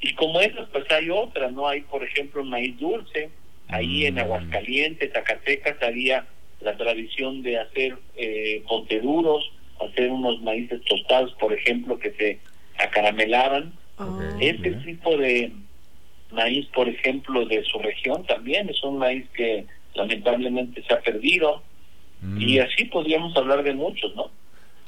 Y 0.01 0.15
como 0.15 0.41
esas, 0.41 0.69
pues 0.71 0.91
hay 0.91 1.11
otras, 1.11 1.53
¿no? 1.53 1.69
Hay, 1.69 1.83
por 1.83 2.03
ejemplo, 2.03 2.43
maíz 2.45 2.79
dulce, 2.79 3.31
ahí 3.69 4.07
en 4.07 4.17
mm. 4.17 4.19
Aguascalientes, 4.19 5.13
Zacatecas, 5.13 5.81
había 5.83 6.27
la 6.61 6.77
tradición 6.77 7.43
de 7.43 7.59
hacer 7.59 7.99
eh, 8.17 8.63
ponteduros, 8.69 9.53
hacer 9.81 10.11
unos 10.11 10.41
maíces 10.43 10.81
tostados, 10.85 11.33
por 11.35 11.53
ejemplo, 11.53 11.99
que 11.99 12.13
se 12.13 12.39
acaramelaban. 12.79 13.75
Este 14.41 14.73
tipo 14.73 15.17
de 15.17 15.53
maíz, 16.33 16.67
por 16.75 16.89
ejemplo, 16.89 17.47
de 17.47 17.63
su 17.65 17.79
región 17.79 18.25
también 18.27 18.69
es 18.69 18.83
un 18.83 18.99
maíz 18.99 19.27
que 19.35 19.67
lamentablemente 19.95 20.83
se 20.83 20.95
ha 20.95 21.01
perdido. 21.01 21.63
Y 22.39 22.59
mm. 22.59 22.63
así 22.63 22.85
podríamos 22.85 23.37
hablar 23.37 23.65
de 23.65 23.75
muchos, 23.75 24.15
¿no? 24.15 24.31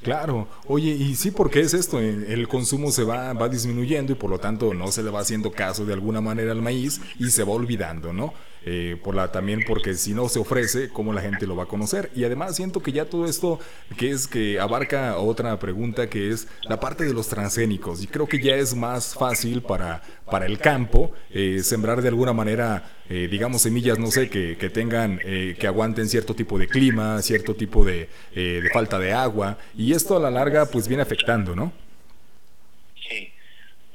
Claro, 0.01 0.47
oye, 0.67 0.91
y 0.91 1.15
sí, 1.15 1.31
porque 1.31 1.61
es 1.61 1.73
esto, 1.73 1.99
el 1.99 2.47
consumo 2.47 2.91
se 2.91 3.03
va, 3.03 3.33
va 3.33 3.49
disminuyendo 3.49 4.11
y 4.11 4.15
por 4.15 4.29
lo 4.29 4.37
tanto 4.37 4.73
no 4.73 4.87
se 4.89 5.01
le 5.01 5.09
va 5.09 5.21
haciendo 5.21 5.51
caso 5.51 5.85
de 5.85 5.93
alguna 5.93 6.21
manera 6.21 6.51
al 6.51 6.61
maíz 6.61 7.01
y 7.19 7.29
se 7.31 7.43
va 7.43 7.53
olvidando, 7.53 8.13
¿no? 8.13 8.33
Eh, 8.67 8.97
por 9.03 9.13
la, 9.13 9.31
también 9.31 9.63
porque 9.67 9.93
si 9.93 10.15
no 10.15 10.27
se 10.27 10.39
ofrece, 10.39 10.89
¿cómo 10.89 11.13
la 11.13 11.21
gente 11.21 11.45
lo 11.45 11.55
va 11.55 11.63
a 11.63 11.67
conocer? 11.67 12.09
Y 12.15 12.23
además 12.23 12.55
siento 12.55 12.81
que 12.81 12.91
ya 12.91 13.05
todo 13.05 13.25
esto 13.27 13.59
que 13.95 14.09
es 14.09 14.27
que 14.27 14.59
abarca 14.59 15.17
otra 15.17 15.59
pregunta 15.59 16.09
que 16.09 16.31
es 16.31 16.47
la 16.63 16.79
parte 16.79 17.03
de 17.03 17.13
los 17.13 17.27
transgénicos 17.27 18.01
y 18.01 18.07
creo 18.07 18.27
que 18.27 18.41
ya 18.41 18.55
es 18.55 18.73
más 18.73 19.13
fácil 19.13 19.61
para, 19.61 20.01
para 20.25 20.47
el 20.47 20.57
campo 20.57 21.11
eh, 21.29 21.59
sembrar 21.61 22.01
de 22.01 22.07
alguna 22.07 22.33
manera, 22.33 22.91
eh, 23.07 23.27
digamos, 23.29 23.61
semillas, 23.61 23.99
no 23.99 24.07
sé, 24.07 24.31
que, 24.31 24.57
que 24.57 24.71
tengan, 24.71 25.19
que 25.19 25.67
aguanten 25.67 26.09
cierto 26.09 26.33
tipo 26.33 26.57
de 26.57 26.67
clima, 26.67 27.21
cierto 27.21 27.55
tipo 27.55 27.85
de, 27.85 28.09
de 28.33 28.69
falta 28.73 28.97
de 28.97 29.13
agua 29.13 29.59
y 29.77 29.93
esto 29.93 30.17
a 30.17 30.19
la 30.19 30.31
larga 30.31 30.65
pues 30.65 30.87
viene 30.87 31.03
afectando, 31.03 31.55
¿no? 31.55 31.71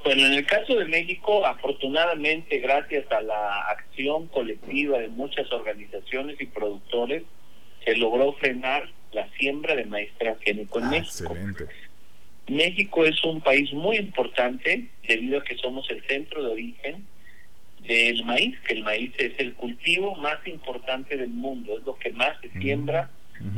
Bueno, 0.03 0.25
en 0.25 0.33
el 0.33 0.45
caso 0.45 0.75
de 0.75 0.85
México, 0.85 1.45
afortunadamente, 1.45 2.59
gracias 2.59 3.11
a 3.11 3.21
la 3.21 3.61
acción 3.69 4.27
colectiva 4.27 4.97
de 4.97 5.09
muchas 5.09 5.51
organizaciones 5.51 6.41
y 6.41 6.47
productores, 6.47 7.23
se 7.85 7.95
logró 7.95 8.33
frenar 8.33 8.89
la 9.11 9.29
siembra 9.33 9.75
de 9.75 9.85
maíz 9.85 10.11
transgénico 10.17 10.79
en 10.79 10.85
ah, 10.85 10.89
México. 10.89 11.35
México 12.47 13.05
es 13.05 13.23
un 13.23 13.41
país 13.41 13.71
muy 13.73 13.97
importante 13.97 14.87
debido 15.07 15.39
a 15.39 15.43
que 15.43 15.57
somos 15.57 15.89
el 15.89 16.03
centro 16.07 16.43
de 16.43 16.51
origen 16.51 17.05
del 17.87 18.25
maíz, 18.25 18.59
que 18.61 18.73
el 18.73 18.83
maíz 18.83 19.11
es 19.17 19.33
el 19.39 19.53
cultivo 19.53 20.15
más 20.15 20.45
importante 20.47 21.17
del 21.17 21.29
mundo, 21.29 21.77
es 21.77 21.85
lo 21.85 21.95
que 21.95 22.11
más 22.11 22.39
se 22.41 22.49
siembra, 22.59 23.09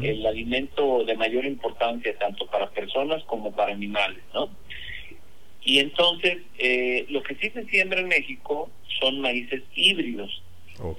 el 0.02 0.26
alimento 0.26 1.04
de 1.04 1.16
mayor 1.18 1.44
importancia 1.44 2.18
tanto 2.18 2.48
para 2.48 2.70
personas 2.70 3.22
como 3.26 3.54
para 3.54 3.74
animales, 3.74 4.24
¿no? 4.34 4.50
Y 5.66 5.80
entonces, 5.80 6.40
eh, 6.58 7.06
lo 7.10 7.24
que 7.24 7.36
sí 7.36 7.50
se 7.52 7.66
siembra 7.66 8.00
en 8.00 8.10
México 8.10 8.70
son 9.00 9.22
maíces 9.22 9.64
híbridos, 9.76 10.42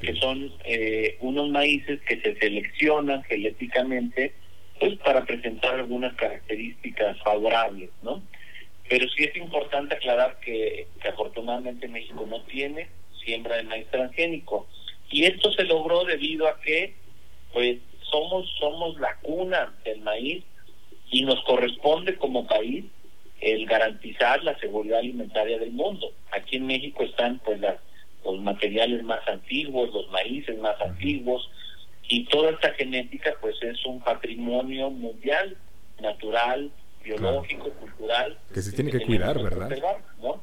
que 0.00 0.14
son 0.14 0.52
eh, 0.64 1.16
unos 1.20 1.50
maíces 1.50 2.00
que 2.02 2.20
se 2.20 2.36
seleccionan 2.36 3.22
genéticamente 3.24 4.32
pues 4.80 4.96
para 4.98 5.24
presentar 5.24 5.74
algunas 5.74 6.14
características 6.14 7.18
favorables, 7.22 7.90
¿no? 8.02 8.22
Pero 8.88 9.08
sí 9.10 9.24
es 9.24 9.36
importante 9.36 9.94
aclarar 9.94 10.38
que, 10.40 10.86
que 11.00 11.08
afortunadamente 11.08 11.88
México 11.88 12.26
no 12.28 12.42
tiene 12.42 12.88
siembra 13.24 13.56
de 13.56 13.62
maíz 13.64 13.86
transgénico. 13.90 14.66
Y 15.10 15.24
esto 15.24 15.52
se 15.52 15.64
logró 15.64 16.04
debido 16.04 16.48
a 16.48 16.60
que 16.60 16.94
pues 17.52 17.78
somos 18.10 18.50
somos 18.58 18.98
la 18.98 19.16
cuna 19.18 19.72
del 19.84 20.00
maíz 20.00 20.44
y 21.10 21.22
nos 21.22 21.42
corresponde 21.44 22.16
como 22.16 22.46
país 22.46 22.84
el 23.44 23.66
garantizar 23.66 24.42
la 24.42 24.58
seguridad 24.58 25.00
alimentaria 25.00 25.58
del 25.58 25.72
mundo. 25.72 26.12
Aquí 26.32 26.56
en 26.56 26.66
México 26.66 27.04
están 27.04 27.38
pues 27.44 27.60
los 28.24 28.40
materiales 28.40 29.02
más 29.04 29.20
antiguos, 29.28 29.92
los 29.92 30.10
maíces 30.10 30.58
más 30.60 30.80
antiguos 30.80 31.50
y 32.08 32.24
toda 32.24 32.52
esta 32.52 32.72
genética 32.72 33.34
pues 33.42 33.62
es 33.62 33.84
un 33.84 34.00
patrimonio 34.00 34.88
mundial, 34.88 35.58
natural, 36.00 36.70
biológico, 37.02 37.68
cultural. 37.72 38.38
Que 38.54 38.62
se 38.62 38.72
tiene 38.72 38.90
que, 38.90 39.00
cuidar, 39.00 39.42
¿verdad? 39.42 39.70
¿no? 40.22 40.40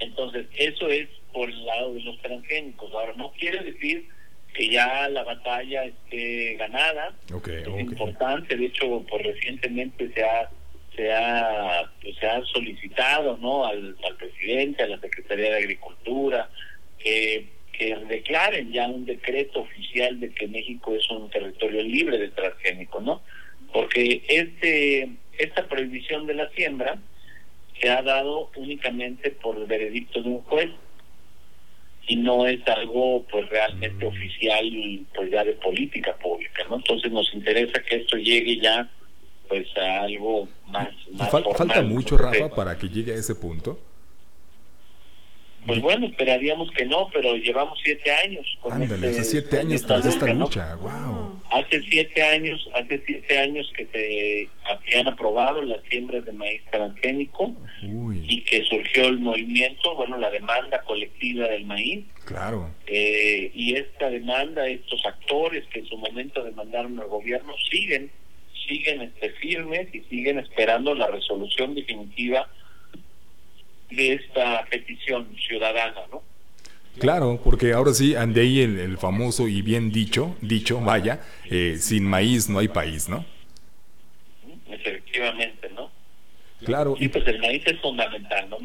Entonces, 0.00 0.46
eso 0.56 0.88
es 0.88 1.06
por 1.30 1.50
el 1.50 1.66
lado 1.66 1.92
de 1.92 2.00
los 2.00 2.18
transgénicos. 2.22 2.90
Ahora, 2.94 3.12
no 3.16 3.32
quiere 3.32 3.62
decir 3.62 4.08
que 4.54 4.70
ya 4.70 5.10
la 5.10 5.24
batalla 5.24 5.84
esté 5.84 6.54
ganada. 6.54 7.14
es 7.28 7.66
importante, 7.68 8.56
de 8.56 8.64
hecho, 8.64 9.04
pues 9.10 9.26
recientemente 9.26 10.10
se 10.14 10.24
ha 10.24 10.48
se 10.96 11.12
ha, 11.12 11.90
pues, 12.02 12.16
se 12.16 12.26
ha 12.26 12.42
solicitado 12.44 13.36
¿no? 13.38 13.64
Al, 13.66 13.96
presidente, 14.18 14.82
a 14.82 14.88
la 14.88 15.00
Secretaría 15.00 15.50
de 15.50 15.56
Agricultura, 15.56 16.48
que, 16.98 17.46
que 17.72 17.96
declaren 18.08 18.72
ya 18.72 18.86
un 18.86 19.04
decreto 19.04 19.60
oficial 19.60 20.20
de 20.20 20.30
que 20.30 20.46
México 20.48 20.94
es 20.94 21.08
un 21.10 21.28
territorio 21.30 21.82
libre 21.82 22.18
de 22.18 22.28
transgénico, 22.28 23.00
¿no? 23.00 23.22
Porque 23.72 24.22
este 24.28 25.08
esta 25.38 25.66
prohibición 25.66 26.26
de 26.26 26.34
la 26.34 26.48
siembra 26.50 26.98
se 27.80 27.90
ha 27.90 28.02
dado 28.02 28.50
únicamente 28.56 29.32
por 29.32 29.56
el 29.56 29.66
veredicto 29.66 30.22
de 30.22 30.28
un 30.28 30.42
juez 30.42 30.70
y 32.06 32.16
no 32.16 32.46
es 32.46 32.60
algo 32.68 33.24
pues 33.30 33.48
realmente 33.48 34.04
mm. 34.04 34.08
oficial 34.08 35.00
pues 35.14 35.30
ya 35.30 35.44
de 35.44 35.54
política 35.54 36.14
pública, 36.16 36.64
¿no? 36.68 36.76
Entonces 36.76 37.10
nos 37.10 37.32
interesa 37.34 37.82
que 37.82 37.96
esto 37.96 38.16
llegue 38.16 38.60
ya 38.60 38.88
pues 39.48 39.66
a 39.76 40.02
algo 40.02 40.48
más, 40.68 40.88
falta 41.56 41.82
mucho 41.82 42.16
Rafa 42.16 42.48
para 42.50 42.76
que 42.78 42.88
llegue 42.88 43.12
a 43.12 43.16
ese 43.16 43.34
punto 43.34 43.78
pues 45.66 45.80
bueno 45.80 46.06
esperaríamos 46.06 46.70
que 46.72 46.84
no 46.84 47.08
pero 47.12 47.36
llevamos 47.36 47.78
siete 47.82 48.10
años 48.10 48.46
con 48.60 48.72
Ándale, 48.72 49.08
este 49.08 49.20
hace 49.20 49.30
siete 49.30 49.58
años 49.60 49.86
tras 49.86 50.04
esta 50.04 50.32
lucha 50.34 50.74
wow 50.76 51.40
hace 51.54 51.82
siete 51.82 52.22
años 52.22 52.68
hace 52.74 53.02
siete 53.06 53.38
años 53.38 53.72
que 53.76 53.86
se 53.86 54.48
habían 54.64 55.08
aprobado 55.08 55.62
las 55.62 55.80
siembras 55.88 56.24
de 56.24 56.32
maíz 56.32 56.62
transgénico 56.70 57.54
y 57.82 58.42
que 58.42 58.64
surgió 58.64 59.06
el 59.06 59.20
movimiento 59.20 59.94
bueno 59.94 60.18
la 60.18 60.30
demanda 60.30 60.82
colectiva 60.82 61.46
del 61.48 61.64
maíz. 61.64 62.04
Claro. 62.24 62.70
Eh, 62.86 63.50
y 63.54 63.76
esta 63.76 64.08
demanda 64.10 64.66
estos 64.66 65.04
actores 65.06 65.64
que 65.68 65.80
en 65.80 65.86
su 65.86 65.96
momento 65.96 66.42
demandaron 66.42 66.98
al 66.98 67.08
gobierno 67.08 67.54
siguen 67.70 68.10
siguen 68.66 69.02
este, 69.02 69.30
firmes 69.30 69.94
y 69.94 70.00
siguen 70.02 70.38
esperando 70.38 70.94
la 70.94 71.08
resolución 71.08 71.74
definitiva 71.74 72.48
de 73.90 74.14
esta 74.14 74.64
petición 74.70 75.34
ciudadana, 75.36 76.02
¿no? 76.10 76.22
Claro, 76.98 77.40
porque 77.42 77.72
ahora 77.72 77.92
sí, 77.92 78.14
ande 78.14 78.42
ahí 78.42 78.60
el, 78.60 78.98
famoso 78.98 79.48
y 79.48 79.62
bien 79.62 79.90
dicho, 79.90 80.36
dicho, 80.40 80.80
vaya, 80.80 81.20
eh, 81.50 81.76
sin 81.78 82.04
maíz 82.04 82.48
no 82.48 82.60
hay 82.60 82.68
país, 82.68 83.08
¿no? 83.08 83.24
Efectivamente, 84.70 85.70
¿no? 85.74 85.90
Claro. 86.64 86.96
Y 86.98 87.08
pues 87.08 87.26
el 87.26 87.40
maíz 87.40 87.62
es 87.66 87.80
fundamental, 87.80 88.48
¿no? 88.48 88.58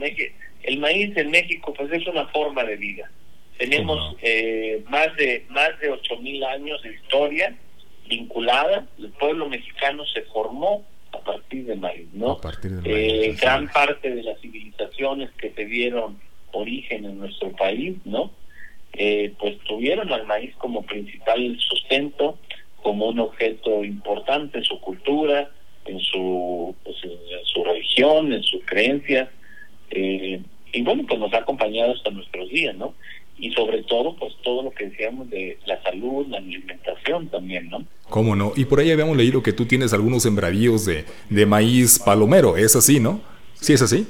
El 0.64 0.78
maíz 0.78 1.18
en 1.18 1.32
México 1.32 1.74
pues 1.74 1.92
es 1.92 2.06
una 2.08 2.28
forma 2.28 2.64
de 2.64 2.76
vida. 2.76 3.10
Tenemos 3.58 4.16
eh, 4.22 4.84
más 4.90 5.14
de 5.18 5.46
más 5.50 5.78
de 5.80 5.90
ocho 5.90 6.18
mil 6.18 6.44
años 6.44 6.82
de 6.82 6.94
historia 6.94 7.56
vinculada, 8.10 8.88
el 8.98 9.10
pueblo 9.12 9.48
mexicano 9.48 10.06
se 10.06 10.24
formó 10.24 10.86
a 11.12 11.20
partir 11.20 11.66
del 11.66 11.80
maíz, 11.80 12.08
¿no? 12.14 12.40
Eh, 12.84 13.36
gran 13.40 13.68
parte 13.70 14.14
de 14.14 14.24
las 14.24 14.40
civilizaciones 14.42 15.30
que 15.38 15.52
se 15.52 15.66
dieron 15.66 16.20
origen 16.52 17.06
en 17.06 17.20
nuestro 17.20 17.52
país, 17.52 17.96
¿no? 18.06 18.32
Eh, 18.94 19.34
pues 19.40 19.60
tuvieron 19.60 20.12
al 20.12 20.26
maíz 20.26 20.56
como 20.58 20.84
principal 20.84 21.58
sustento, 21.60 22.38
como 22.82 23.08
un 23.08 23.20
objeto 23.20 23.84
importante 23.84 24.58
en 24.58 24.64
su 24.64 24.80
cultura, 24.80 25.50
en 25.86 26.00
su, 26.00 26.76
pues, 26.84 26.98
en 27.04 27.46
su 27.46 27.64
religión, 27.64 28.34
en 28.34 28.44
sus 28.44 28.64
creencias, 28.66 29.30
eh, 29.92 30.42
y 30.72 30.82
bueno, 30.82 31.04
pues 31.08 31.20
nos 31.20 31.34
ha 31.34 31.38
acompañado 31.38 31.94
hasta 31.94 32.12
nuestros 32.12 32.50
días, 32.50 32.76
¿no? 32.76 32.94
Y 33.40 33.52
sobre 33.54 33.84
todo 33.84 34.16
pues 34.16 34.34
todo 34.44 34.64
lo 34.64 34.72
que 34.72 34.90
decíamos 34.90 35.30
de 35.30 35.58
la 35.66 35.82
salud, 35.84 36.28
la 36.28 36.38
alimentación 36.38 37.28
también, 37.30 37.70
¿no? 37.70 37.86
¿Cómo 38.10 38.36
no? 38.36 38.54
Y 38.56 38.66
por 38.66 38.80
ahí 38.80 38.92
habíamos 38.92 39.16
leído 39.16 39.44
que 39.44 39.54
tú 39.54 39.66
tienes 39.66 39.94
algunos 39.94 40.24
sembradíos 40.24 40.86
de, 40.86 41.06
de 41.30 41.46
maíz 41.46 42.00
palomero, 42.00 42.58
¿es 42.58 42.76
así, 42.76 43.00
no? 43.00 43.22
¿Sí 43.54 43.74
es 43.74 43.82
así? 43.82 44.08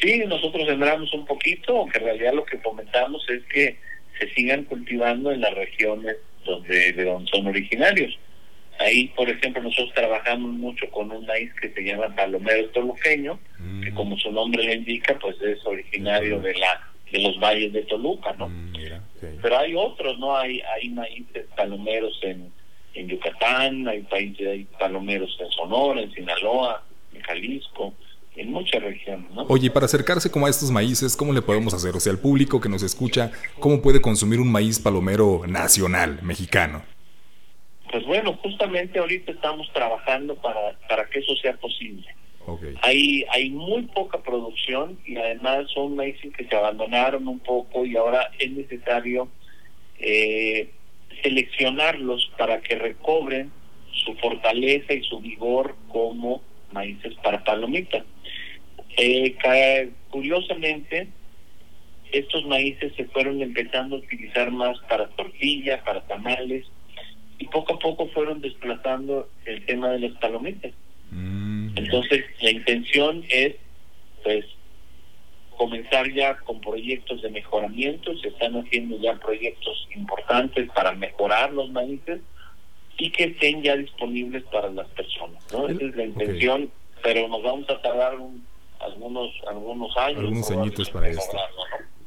Sí, 0.00 0.22
nosotros 0.26 0.66
sembramos 0.66 1.12
un 1.14 1.24
poquito, 1.24 1.78
aunque 1.78 1.98
en 1.98 2.04
realidad 2.04 2.34
lo 2.34 2.44
que 2.44 2.60
comentamos 2.60 3.24
es 3.30 3.42
que 3.44 3.78
se 4.18 4.28
sigan 4.34 4.64
cultivando 4.64 5.32
en 5.32 5.40
las 5.40 5.54
regiones 5.54 6.16
donde, 6.44 6.92
de 6.92 7.04
donde 7.04 7.30
son 7.30 7.46
originarios. 7.46 8.18
Ahí, 8.78 9.08
por 9.16 9.28
ejemplo, 9.30 9.62
nosotros 9.62 9.94
trabajamos 9.94 10.52
mucho 10.52 10.90
con 10.90 11.10
un 11.10 11.24
maíz 11.26 11.52
que 11.60 11.70
se 11.70 11.82
llama 11.82 12.14
palomero 12.14 12.68
toluqueño, 12.70 13.38
que 13.82 13.90
mm. 13.92 13.94
como 13.94 14.18
su 14.18 14.32
nombre 14.32 14.64
le 14.64 14.74
indica, 14.74 15.16
pues 15.20 15.40
es 15.42 15.64
originario 15.64 16.40
de 16.40 16.54
la 16.54 16.93
de 17.14 17.20
los 17.20 17.38
valles 17.38 17.72
de 17.72 17.82
Toluca, 17.82 18.34
¿no? 18.36 18.48
Mm, 18.48 18.72
Pero 19.40 19.58
hay 19.58 19.74
otros, 19.76 20.18
¿no? 20.18 20.36
Hay 20.36 20.60
hay 20.60 20.88
maíces 20.88 21.46
palomeros 21.56 22.18
en, 22.22 22.52
en 22.94 23.08
Yucatán, 23.08 23.86
hay 23.86 24.02
países, 24.02 24.48
hay 24.48 24.64
palomeros 24.78 25.36
en 25.38 25.50
Sonora, 25.50 26.00
en 26.00 26.12
Sinaloa, 26.12 26.82
en 27.14 27.22
Jalisco, 27.22 27.94
en 28.34 28.50
muchas 28.50 28.82
regiones, 28.82 29.30
¿no? 29.30 29.42
Oye, 29.48 29.70
para 29.70 29.86
acercarse 29.86 30.28
como 30.28 30.46
a 30.46 30.50
estos 30.50 30.72
maíces, 30.72 31.16
¿cómo 31.16 31.32
le 31.32 31.40
podemos 31.40 31.72
hacer? 31.72 31.94
O 31.94 32.00
sea, 32.00 32.10
el 32.10 32.18
público 32.18 32.60
que 32.60 32.68
nos 32.68 32.82
escucha, 32.82 33.30
¿cómo 33.60 33.80
puede 33.80 34.00
consumir 34.00 34.40
un 34.40 34.50
maíz 34.50 34.80
palomero 34.80 35.42
nacional, 35.46 36.18
mexicano? 36.22 36.82
Pues 37.92 38.04
bueno, 38.06 38.36
justamente 38.42 38.98
ahorita 38.98 39.30
estamos 39.30 39.72
trabajando 39.72 40.34
para, 40.34 40.76
para 40.88 41.08
que 41.08 41.20
eso 41.20 41.36
sea 41.36 41.56
posible. 41.58 42.08
Hay, 42.82 43.24
hay 43.30 43.50
muy 43.50 43.82
poca 43.82 44.22
producción 44.22 44.98
y 45.06 45.16
además 45.16 45.70
son 45.72 45.96
maíces 45.96 46.32
que 46.36 46.44
se 46.44 46.54
abandonaron 46.54 47.26
un 47.26 47.38
poco 47.40 47.86
y 47.86 47.96
ahora 47.96 48.30
es 48.38 48.50
necesario 48.50 49.28
eh, 49.98 50.70
seleccionarlos 51.22 52.30
para 52.36 52.60
que 52.60 52.76
recobren 52.76 53.50
su 53.92 54.14
fortaleza 54.16 54.92
y 54.92 55.02
su 55.04 55.20
vigor 55.20 55.74
como 55.88 56.42
maíces 56.72 57.14
para 57.22 57.42
palomita. 57.44 58.04
Eh, 58.96 59.36
curiosamente, 60.10 61.08
estos 62.12 62.44
maíces 62.46 62.92
se 62.96 63.06
fueron 63.06 63.40
empezando 63.42 63.96
a 63.96 63.98
utilizar 64.00 64.50
más 64.50 64.78
para 64.88 65.08
tortillas, 65.10 65.82
para 65.82 66.02
tamales, 66.06 66.66
y 67.38 67.46
poco 67.48 67.74
a 67.74 67.78
poco 67.78 68.08
fueron 68.08 68.40
desplazando 68.40 69.28
el 69.46 69.64
tema 69.66 69.90
de 69.90 70.00
las 70.00 70.12
palomitas. 70.18 70.72
Entonces, 71.76 72.24
la 72.40 72.50
intención 72.50 73.24
es, 73.28 73.56
pues, 74.22 74.44
comenzar 75.56 76.12
ya 76.12 76.36
con 76.38 76.60
proyectos 76.60 77.22
de 77.22 77.30
mejoramiento, 77.30 78.16
se 78.18 78.28
están 78.28 78.56
haciendo 78.56 78.98
ya 79.00 79.14
proyectos 79.14 79.88
importantes 79.94 80.68
para 80.74 80.92
mejorar 80.92 81.52
los 81.52 81.70
maíces 81.70 82.20
y 82.98 83.10
que 83.10 83.24
estén 83.24 83.62
ya 83.62 83.76
disponibles 83.76 84.42
para 84.44 84.70
las 84.70 84.88
personas, 84.88 85.42
¿no? 85.52 85.68
Esa 85.68 85.84
es 85.84 85.96
la 85.96 86.04
intención, 86.04 86.70
pero 87.02 87.28
nos 87.28 87.42
vamos 87.42 87.68
a 87.70 87.80
tardar 87.80 88.16
algunos 88.80 89.32
algunos 89.46 89.96
años. 89.96 90.18
Algunos 90.18 90.50
añitos 90.50 90.90
para 90.90 91.08
esto. 91.08 91.36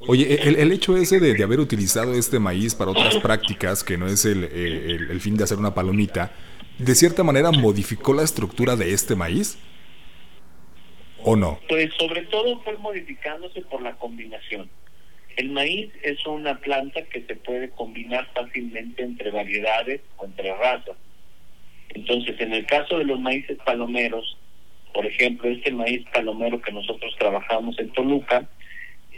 Oye, 0.08 0.48
el, 0.48 0.56
el, 0.58 0.72
hecho 0.72 0.96
ese 0.96 1.20
de, 1.20 1.34
de, 1.34 1.44
haber 1.44 1.60
utilizado 1.60 2.14
este 2.14 2.38
maíz 2.38 2.76
para 2.76 2.92
otras 2.92 3.16
prácticas, 3.18 3.84
que 3.84 3.98
no 3.98 4.08
es 4.08 4.26
el, 4.26 4.44
el, 4.44 5.10
el, 5.10 5.22
fin 5.22 5.36
de 5.36 5.44
hacer 5.44 5.58
una 5.58 5.74
palomita, 5.74 6.32
¿de 6.78 6.96
cierta 6.96 7.24
manera 7.24 7.52
modificó 7.52 8.14
la 8.14 8.24
estructura 8.24 8.76
de 8.76 8.94
este 8.94 9.16
maíz? 9.16 9.58
¿O 11.24 11.36
no? 11.36 11.60
Pues 11.68 11.90
sobre 11.98 12.22
todo 12.24 12.62
fue 12.62 12.78
modificándose 12.78 13.62
por 13.62 13.82
la 13.82 13.96
combinación. 13.98 14.70
El 15.36 15.52
maíz 15.52 15.92
es 16.02 16.26
una 16.26 16.60
planta 16.60 17.04
que 17.04 17.22
se 17.22 17.36
puede 17.36 17.70
combinar 17.70 18.28
fácilmente 18.34 19.04
entre 19.04 19.30
variedades 19.30 20.02
o 20.18 20.26
entre 20.26 20.56
razas. 20.56 20.96
Entonces, 21.90 22.40
en 22.40 22.54
el 22.54 22.66
caso 22.66 22.98
de 22.98 23.06
los 23.06 23.20
maíces 23.20 23.58
palomeros, 23.64 24.38
por 24.94 25.06
ejemplo, 25.06 25.50
este 25.50 25.72
maíz 25.72 26.06
palomero 26.12 26.62
que 26.62 26.72
nosotros 26.72 27.16
trabajamos 27.20 27.78
en 27.80 27.92
Toluca, 27.92 28.50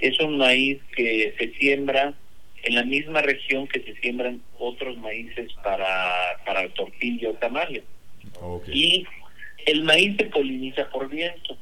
es 0.01 0.19
un 0.19 0.37
maíz 0.37 0.79
que 0.95 1.33
se 1.37 1.53
siembra 1.59 2.13
en 2.63 2.75
la 2.75 2.83
misma 2.83 3.21
región 3.21 3.67
que 3.67 3.81
se 3.81 3.95
siembran 3.95 4.41
otros 4.57 4.97
maíces 4.97 5.51
para, 5.63 6.39
para 6.45 6.63
el 6.63 6.71
tortillo 6.73 7.31
o 7.31 7.33
tamales. 7.35 7.83
Y 8.71 9.05
el 9.65 9.83
maíz 9.83 10.17
se 10.17 10.25
poliniza 10.25 10.89
por 10.89 11.09
viento. 11.09 11.57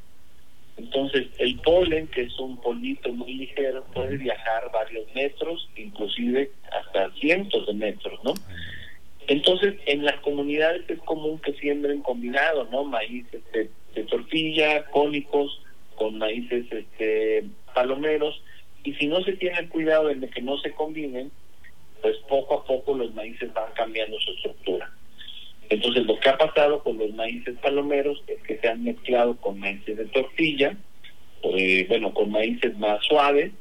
Entonces, 0.78 1.28
el 1.40 1.60
polen, 1.60 2.08
que 2.08 2.22
es 2.22 2.38
un 2.40 2.62
polito 2.62 3.12
muy 3.12 3.34
ligero, 3.34 3.84
puede 3.94 4.18
viajar 4.18 4.70
varios 4.72 5.06
metros, 5.16 5.68
inclusive 5.76 6.52
hasta 6.72 7.12
cientos 7.20 7.66
de 7.66 7.74
metros, 7.74 8.24
¿no? 8.24 8.34
Entonces, 9.28 9.76
en 9.88 10.06
las 10.06 10.18
comunidades 10.22 10.88
es 10.88 11.00
común 11.00 11.40
que 11.40 11.54
siembren 11.54 12.02
combinado, 12.02 12.68
¿no? 12.72 12.84
Maíces 12.84 13.42
de, 13.54 13.70
de 13.96 14.04
tortilla, 14.04 14.86
cónicos, 14.86 15.62
con 15.96 16.20
maíces 16.20 16.66
este, 16.72 17.44
palomeros, 17.74 18.42
si 18.98 19.08
no 19.08 19.22
se 19.24 19.34
tiene 19.34 19.60
el 19.60 19.70
cuidado 19.70 20.08
de 20.08 20.30
que 20.30 20.42
no 20.42 20.58
se 20.60 20.72
combinen, 20.72 21.32
pues 22.02 22.18
poco 22.30 22.56
a 22.56 22.66
poco 22.66 22.96
los 22.96 23.14
maíces 23.14 23.54
van 23.54 23.72
cambiando 23.74 24.20
su 24.20 24.32
estructura. 24.32 24.92
Entonces 25.70 26.06
lo 26.06 26.20
que 26.20 26.30
ha 26.30 26.38
pasado 26.38 26.84
con 26.84 26.98
los 26.98 27.14
maíces 27.14 27.58
palomeros 27.60 28.24
es 28.28 28.42
que 28.44 28.58
se 28.58 28.68
han 28.68 28.84
mezclado 28.84 29.36
con 29.38 29.60
maíces 29.60 29.98
de 29.98 30.06
tortilla, 30.06 30.78
eh, 31.44 31.86
bueno, 31.90 32.14
con 32.14 32.32
maíces 32.32 32.78
más 32.78 33.04
suaves, 33.06 33.52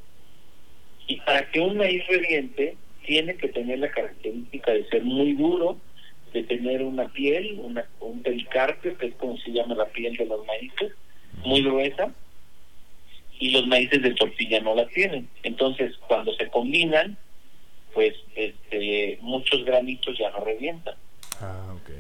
y 1.09 1.21
para 1.21 1.51
que 1.51 1.61
un 1.61 1.77
maíz 1.77 2.07
reviente 2.07 2.77
tiene 3.05 3.37
que 3.37 3.49
tener 3.49 3.79
la 3.79 3.91
característica 3.91 4.73
de 4.73 4.89
ser 4.89 5.05
muy 5.05 5.33
duro, 5.35 5.79
de 6.33 6.43
tener 6.43 6.83
una 6.83 7.09
piel, 7.09 7.59
una, 7.61 7.87
un 8.01 8.23
pericarpio, 8.23 8.97
que 8.99 9.07
es 9.07 9.15
como 9.15 9.37
se 9.39 9.53
llama 9.53 9.75
la 9.75 9.87
piel 9.87 10.17
de 10.17 10.27
los 10.27 10.45
maíces, 10.47 10.93
muy 11.45 11.63
gruesa, 11.63 12.13
y 13.39 13.51
los 13.51 13.67
maíces 13.67 14.03
de 14.03 14.15
tortilla 14.15 14.61
no 14.61 14.75
la 14.75 14.87
tienen. 14.89 15.29
Entonces, 15.43 15.95
cuando 16.09 16.35
se 16.35 16.49
combinan, 16.49 17.17
pues 17.93 18.15
este, 18.35 19.19
muchos 19.23 19.65
granitos 19.65 20.17
ya 20.19 20.31
no 20.31 20.45
revientan. 20.45 20.95
Ah, 21.41 21.75
ok. 21.75 21.91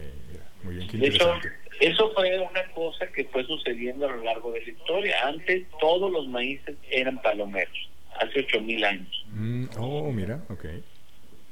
Muy 0.62 0.77
bien, 0.77 0.88
de 0.88 1.07
hecho, 1.07 1.33
eso 1.81 2.11
fue 2.14 2.38
una 2.38 2.64
cosa 2.72 3.07
que 3.09 3.25
fue 3.25 3.44
sucediendo 3.44 4.09
a 4.09 4.12
lo 4.16 4.25
largo 4.25 4.53
de 4.53 4.62
la 4.62 4.70
historia. 4.70 5.16
Antes 5.27 5.66
todos 5.79 6.11
los 6.11 6.27
maíces 6.29 6.77
eran 6.90 7.20
palomeros, 7.22 7.88
hace 8.18 8.40
ocho 8.40 8.61
mil 8.61 8.83
años. 8.85 9.25
Mm, 9.31 9.66
oh, 9.79 10.11
mira, 10.11 10.42
ok. 10.49 10.64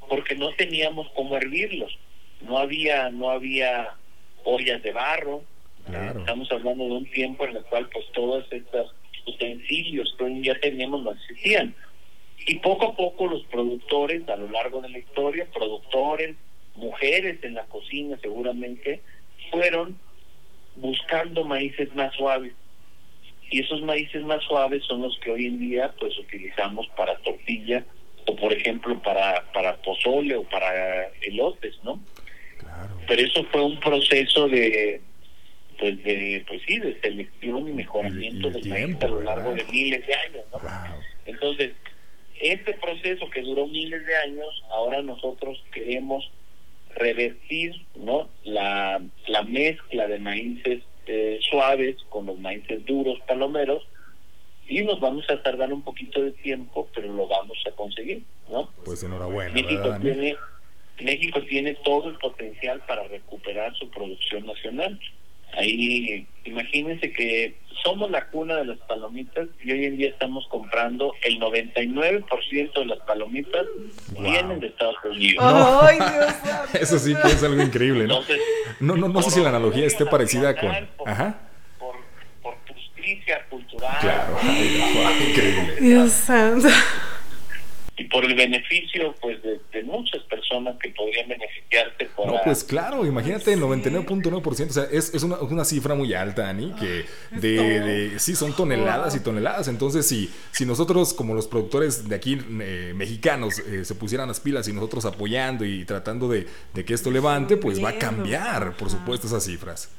Porque 0.09 0.35
no 0.35 0.51
teníamos 0.53 1.09
cómo 1.15 1.37
hervirlos. 1.37 1.97
No 2.41 2.57
había, 2.57 3.09
no 3.09 3.29
había 3.29 3.93
ollas 4.43 4.81
de 4.83 4.91
barro. 4.91 5.43
Estamos 5.87 6.51
hablando 6.51 6.83
de 6.85 6.91
un 6.91 7.05
tiempo 7.11 7.45
en 7.45 7.57
el 7.57 7.63
cual 7.65 7.87
pues 7.89 8.05
todas 8.11 8.51
estas 8.51 8.87
utensilios 9.25 10.13
que 10.17 10.23
hoy 10.23 10.43
ya 10.43 10.59
tenemos 10.59 11.03
no 11.03 11.11
existían. 11.11 11.75
Y 12.47 12.59
poco 12.59 12.89
a 12.89 12.95
poco 12.95 13.27
los 13.27 13.43
productores 13.45 14.27
a 14.29 14.35
lo 14.35 14.49
largo 14.49 14.81
de 14.81 14.89
la 14.89 14.99
historia, 14.99 15.47
productores, 15.53 16.35
mujeres 16.75 17.43
en 17.43 17.55
la 17.55 17.65
cocina 17.65 18.17
seguramente, 18.21 19.01
fueron 19.49 19.97
buscando 20.75 21.43
maíces 21.43 21.93
más 21.95 22.13
suaves. 22.15 22.53
Y 23.49 23.61
esos 23.61 23.81
maíces 23.81 24.23
más 24.23 24.43
suaves 24.43 24.83
son 24.85 25.01
los 25.01 25.17
que 25.19 25.31
hoy 25.31 25.45
en 25.45 25.59
día 25.59 25.93
pues 25.99 26.17
utilizamos 26.19 26.87
para 26.97 27.17
tortilla 27.19 27.85
o 28.27 28.35
por 28.35 28.51
ejemplo 28.51 28.99
para, 29.01 29.51
para 29.53 29.77
pozole 29.77 30.35
o 30.35 30.43
para 30.43 31.07
elotes, 31.21 31.75
¿no? 31.83 31.99
Pero 33.07 33.21
eso 33.21 33.43
fue 33.51 33.61
un 33.61 33.79
proceso 33.79 34.47
de, 34.49 34.99
pues 35.79 36.03
de 36.03 36.43
pues 36.47 36.61
sí 36.67 36.79
de 36.79 36.99
selección 37.01 37.67
y 37.67 37.73
mejoramiento 37.73 38.49
del 38.49 38.67
maíz 38.67 38.97
a 39.01 39.07
lo 39.07 39.21
largo 39.21 39.53
de 39.53 39.63
miles 39.65 40.05
de 40.05 40.13
años 40.13 40.45
¿no? 40.51 40.59
entonces 41.25 41.71
este 42.39 42.73
proceso 42.73 43.29
que 43.29 43.41
duró 43.41 43.67
miles 43.67 44.05
de 44.05 44.15
años 44.17 44.63
ahora 44.69 45.01
nosotros 45.01 45.63
queremos 45.71 46.29
revertir 46.95 47.73
no 47.95 48.29
la, 48.43 49.01
la 49.27 49.43
mezcla 49.43 50.07
de 50.07 50.19
maíces 50.19 50.83
eh, 51.07 51.39
suaves 51.49 51.97
con 52.09 52.25
los 52.25 52.39
maíces 52.39 52.85
duros 52.85 53.19
palomeros 53.27 53.85
y 54.67 54.81
nos 54.81 54.99
vamos 54.99 55.29
a 55.29 55.41
tardar 55.43 55.71
un 55.71 55.83
poquito 55.83 56.21
de 56.21 56.31
tiempo 56.31 56.89
pero 56.95 57.11
lo 57.13 57.27
vamos 57.27 57.57
a 57.67 57.71
conseguir 57.71 58.23
no 58.49 58.69
pues 58.83 59.03
enhorabuena 59.03 59.53
México 59.53 59.97
tiene 60.01 60.35
México 60.99 61.41
tiene 61.43 61.73
todo 61.83 62.09
el 62.09 62.17
potencial 62.17 62.81
para 62.87 63.03
recuperar 63.07 63.75
su 63.75 63.89
producción 63.89 64.45
nacional 64.45 64.99
Ahí, 65.57 66.27
imagínense 66.43 67.11
que 67.11 67.55
somos 67.83 68.09
la 68.09 68.27
cuna 68.27 68.55
de 68.55 68.65
las 68.65 68.77
palomitas 68.79 69.47
y 69.63 69.71
hoy 69.71 69.85
en 69.85 69.97
día 69.97 70.09
estamos 70.09 70.47
comprando 70.49 71.13
el 71.23 71.39
99% 71.39 72.73
de 72.73 72.85
las 72.85 72.99
palomitas 72.99 73.65
vienen 74.19 74.59
de 74.59 74.67
Estados 74.67 74.95
Unidos. 75.03 75.43
¡Ay, 75.81 75.97
Dios 75.97 76.73
Eso 76.81 76.99
sí 76.99 77.13
que 77.15 77.27
es 77.27 77.43
algo 77.43 77.61
increíble, 77.61 78.07
¿no? 78.07 78.21
no, 78.79 78.95
no, 78.95 79.09
no 79.09 79.21
sé 79.21 79.31
si 79.31 79.41
la 79.41 79.49
analogía 79.49 79.85
esté 79.85 80.05
parecida 80.05 80.55
con... 80.55 80.71
Por, 80.97 81.09
Ajá. 81.09 81.39
Por, 81.77 81.95
por 82.41 82.55
justicia 82.67 83.45
cultural. 83.49 83.97
Claro, 84.01 84.37
increíble. 85.29 85.75
Dios 85.79 86.11
santo. 86.11 86.67
Y 87.97 88.03
por 88.05 88.25
el 88.25 88.35
beneficio 88.35 89.15
pues 89.21 89.41
de, 89.41 89.83
muchas 89.83 90.23
personas 90.23 90.75
que 90.81 90.89
podrían 90.89 91.29
beneficiarse 91.29 92.05
por 92.15 92.27
no 92.27 92.41
pues 92.43 92.63
claro 92.63 93.05
imagínate 93.05 93.53
el 93.53 93.61
99.9% 93.61 94.69
o 94.69 94.73
sea 94.73 94.83
es, 94.91 95.13
es 95.13 95.23
una, 95.23 95.37
una, 95.37 95.63
cifra 95.63 95.95
muy 95.95 96.13
alta 96.13 96.49
Ani 96.49 96.73
que 96.73 97.05
de, 97.39 98.13
sí 98.17 98.35
son 98.35 98.53
toneladas 98.55 99.15
y 99.15 99.19
toneladas. 99.19 99.67
Entonces 99.67 100.07
si 100.07 100.29
si 100.51 100.65
nosotros 100.65 101.13
como 101.13 101.33
los 101.33 101.47
productores 101.47 102.09
de 102.09 102.15
aquí 102.15 102.37
eh, 102.61 102.93
mexicanos 102.95 103.59
eh, 103.59 103.85
se 103.85 103.95
pusieran 103.95 104.27
las 104.27 104.39
pilas 104.39 104.67
y 104.67 104.73
nosotros 104.73 105.05
apoyando 105.05 105.65
y 105.65 105.85
tratando 105.85 106.27
de, 106.29 106.45
que 106.85 106.93
esto 106.93 107.11
levante 107.11 107.57
pues 107.57 107.83
va 107.83 107.89
a 107.89 107.97
cambiar 107.97 108.75
por 108.77 108.89
supuesto 108.89 109.27
esas 109.27 109.45
cifras. 109.45 109.93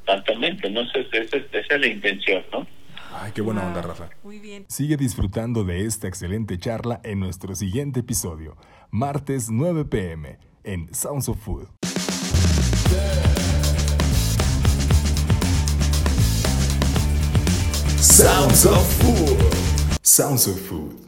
Exactamente 0.00 0.70
no 0.70 0.80
esa, 0.80 0.98
esa 0.98 1.74
es 1.74 1.80
la 1.80 1.86
intención 1.86 2.42
no 2.52 2.66
Ay, 3.14 3.32
qué 3.32 3.40
buena 3.40 3.66
onda, 3.66 3.82
Rafa. 3.82 4.10
Muy 4.22 4.38
bien. 4.38 4.66
Sigue 4.68 4.96
disfrutando 4.96 5.64
de 5.64 5.84
esta 5.86 6.08
excelente 6.08 6.58
charla 6.58 7.00
en 7.04 7.20
nuestro 7.20 7.54
siguiente 7.54 8.00
episodio, 8.00 8.56
martes 8.90 9.50
9 9.50 9.84
pm, 9.86 10.38
en 10.64 10.94
Sounds 10.94 11.28
of 11.28 11.38
Food. 11.38 11.68
Sounds 17.98 18.66
of 18.66 18.86
Food. 19.02 19.98
Sounds 20.02 20.46
of 20.48 20.60
Food. 20.60 21.07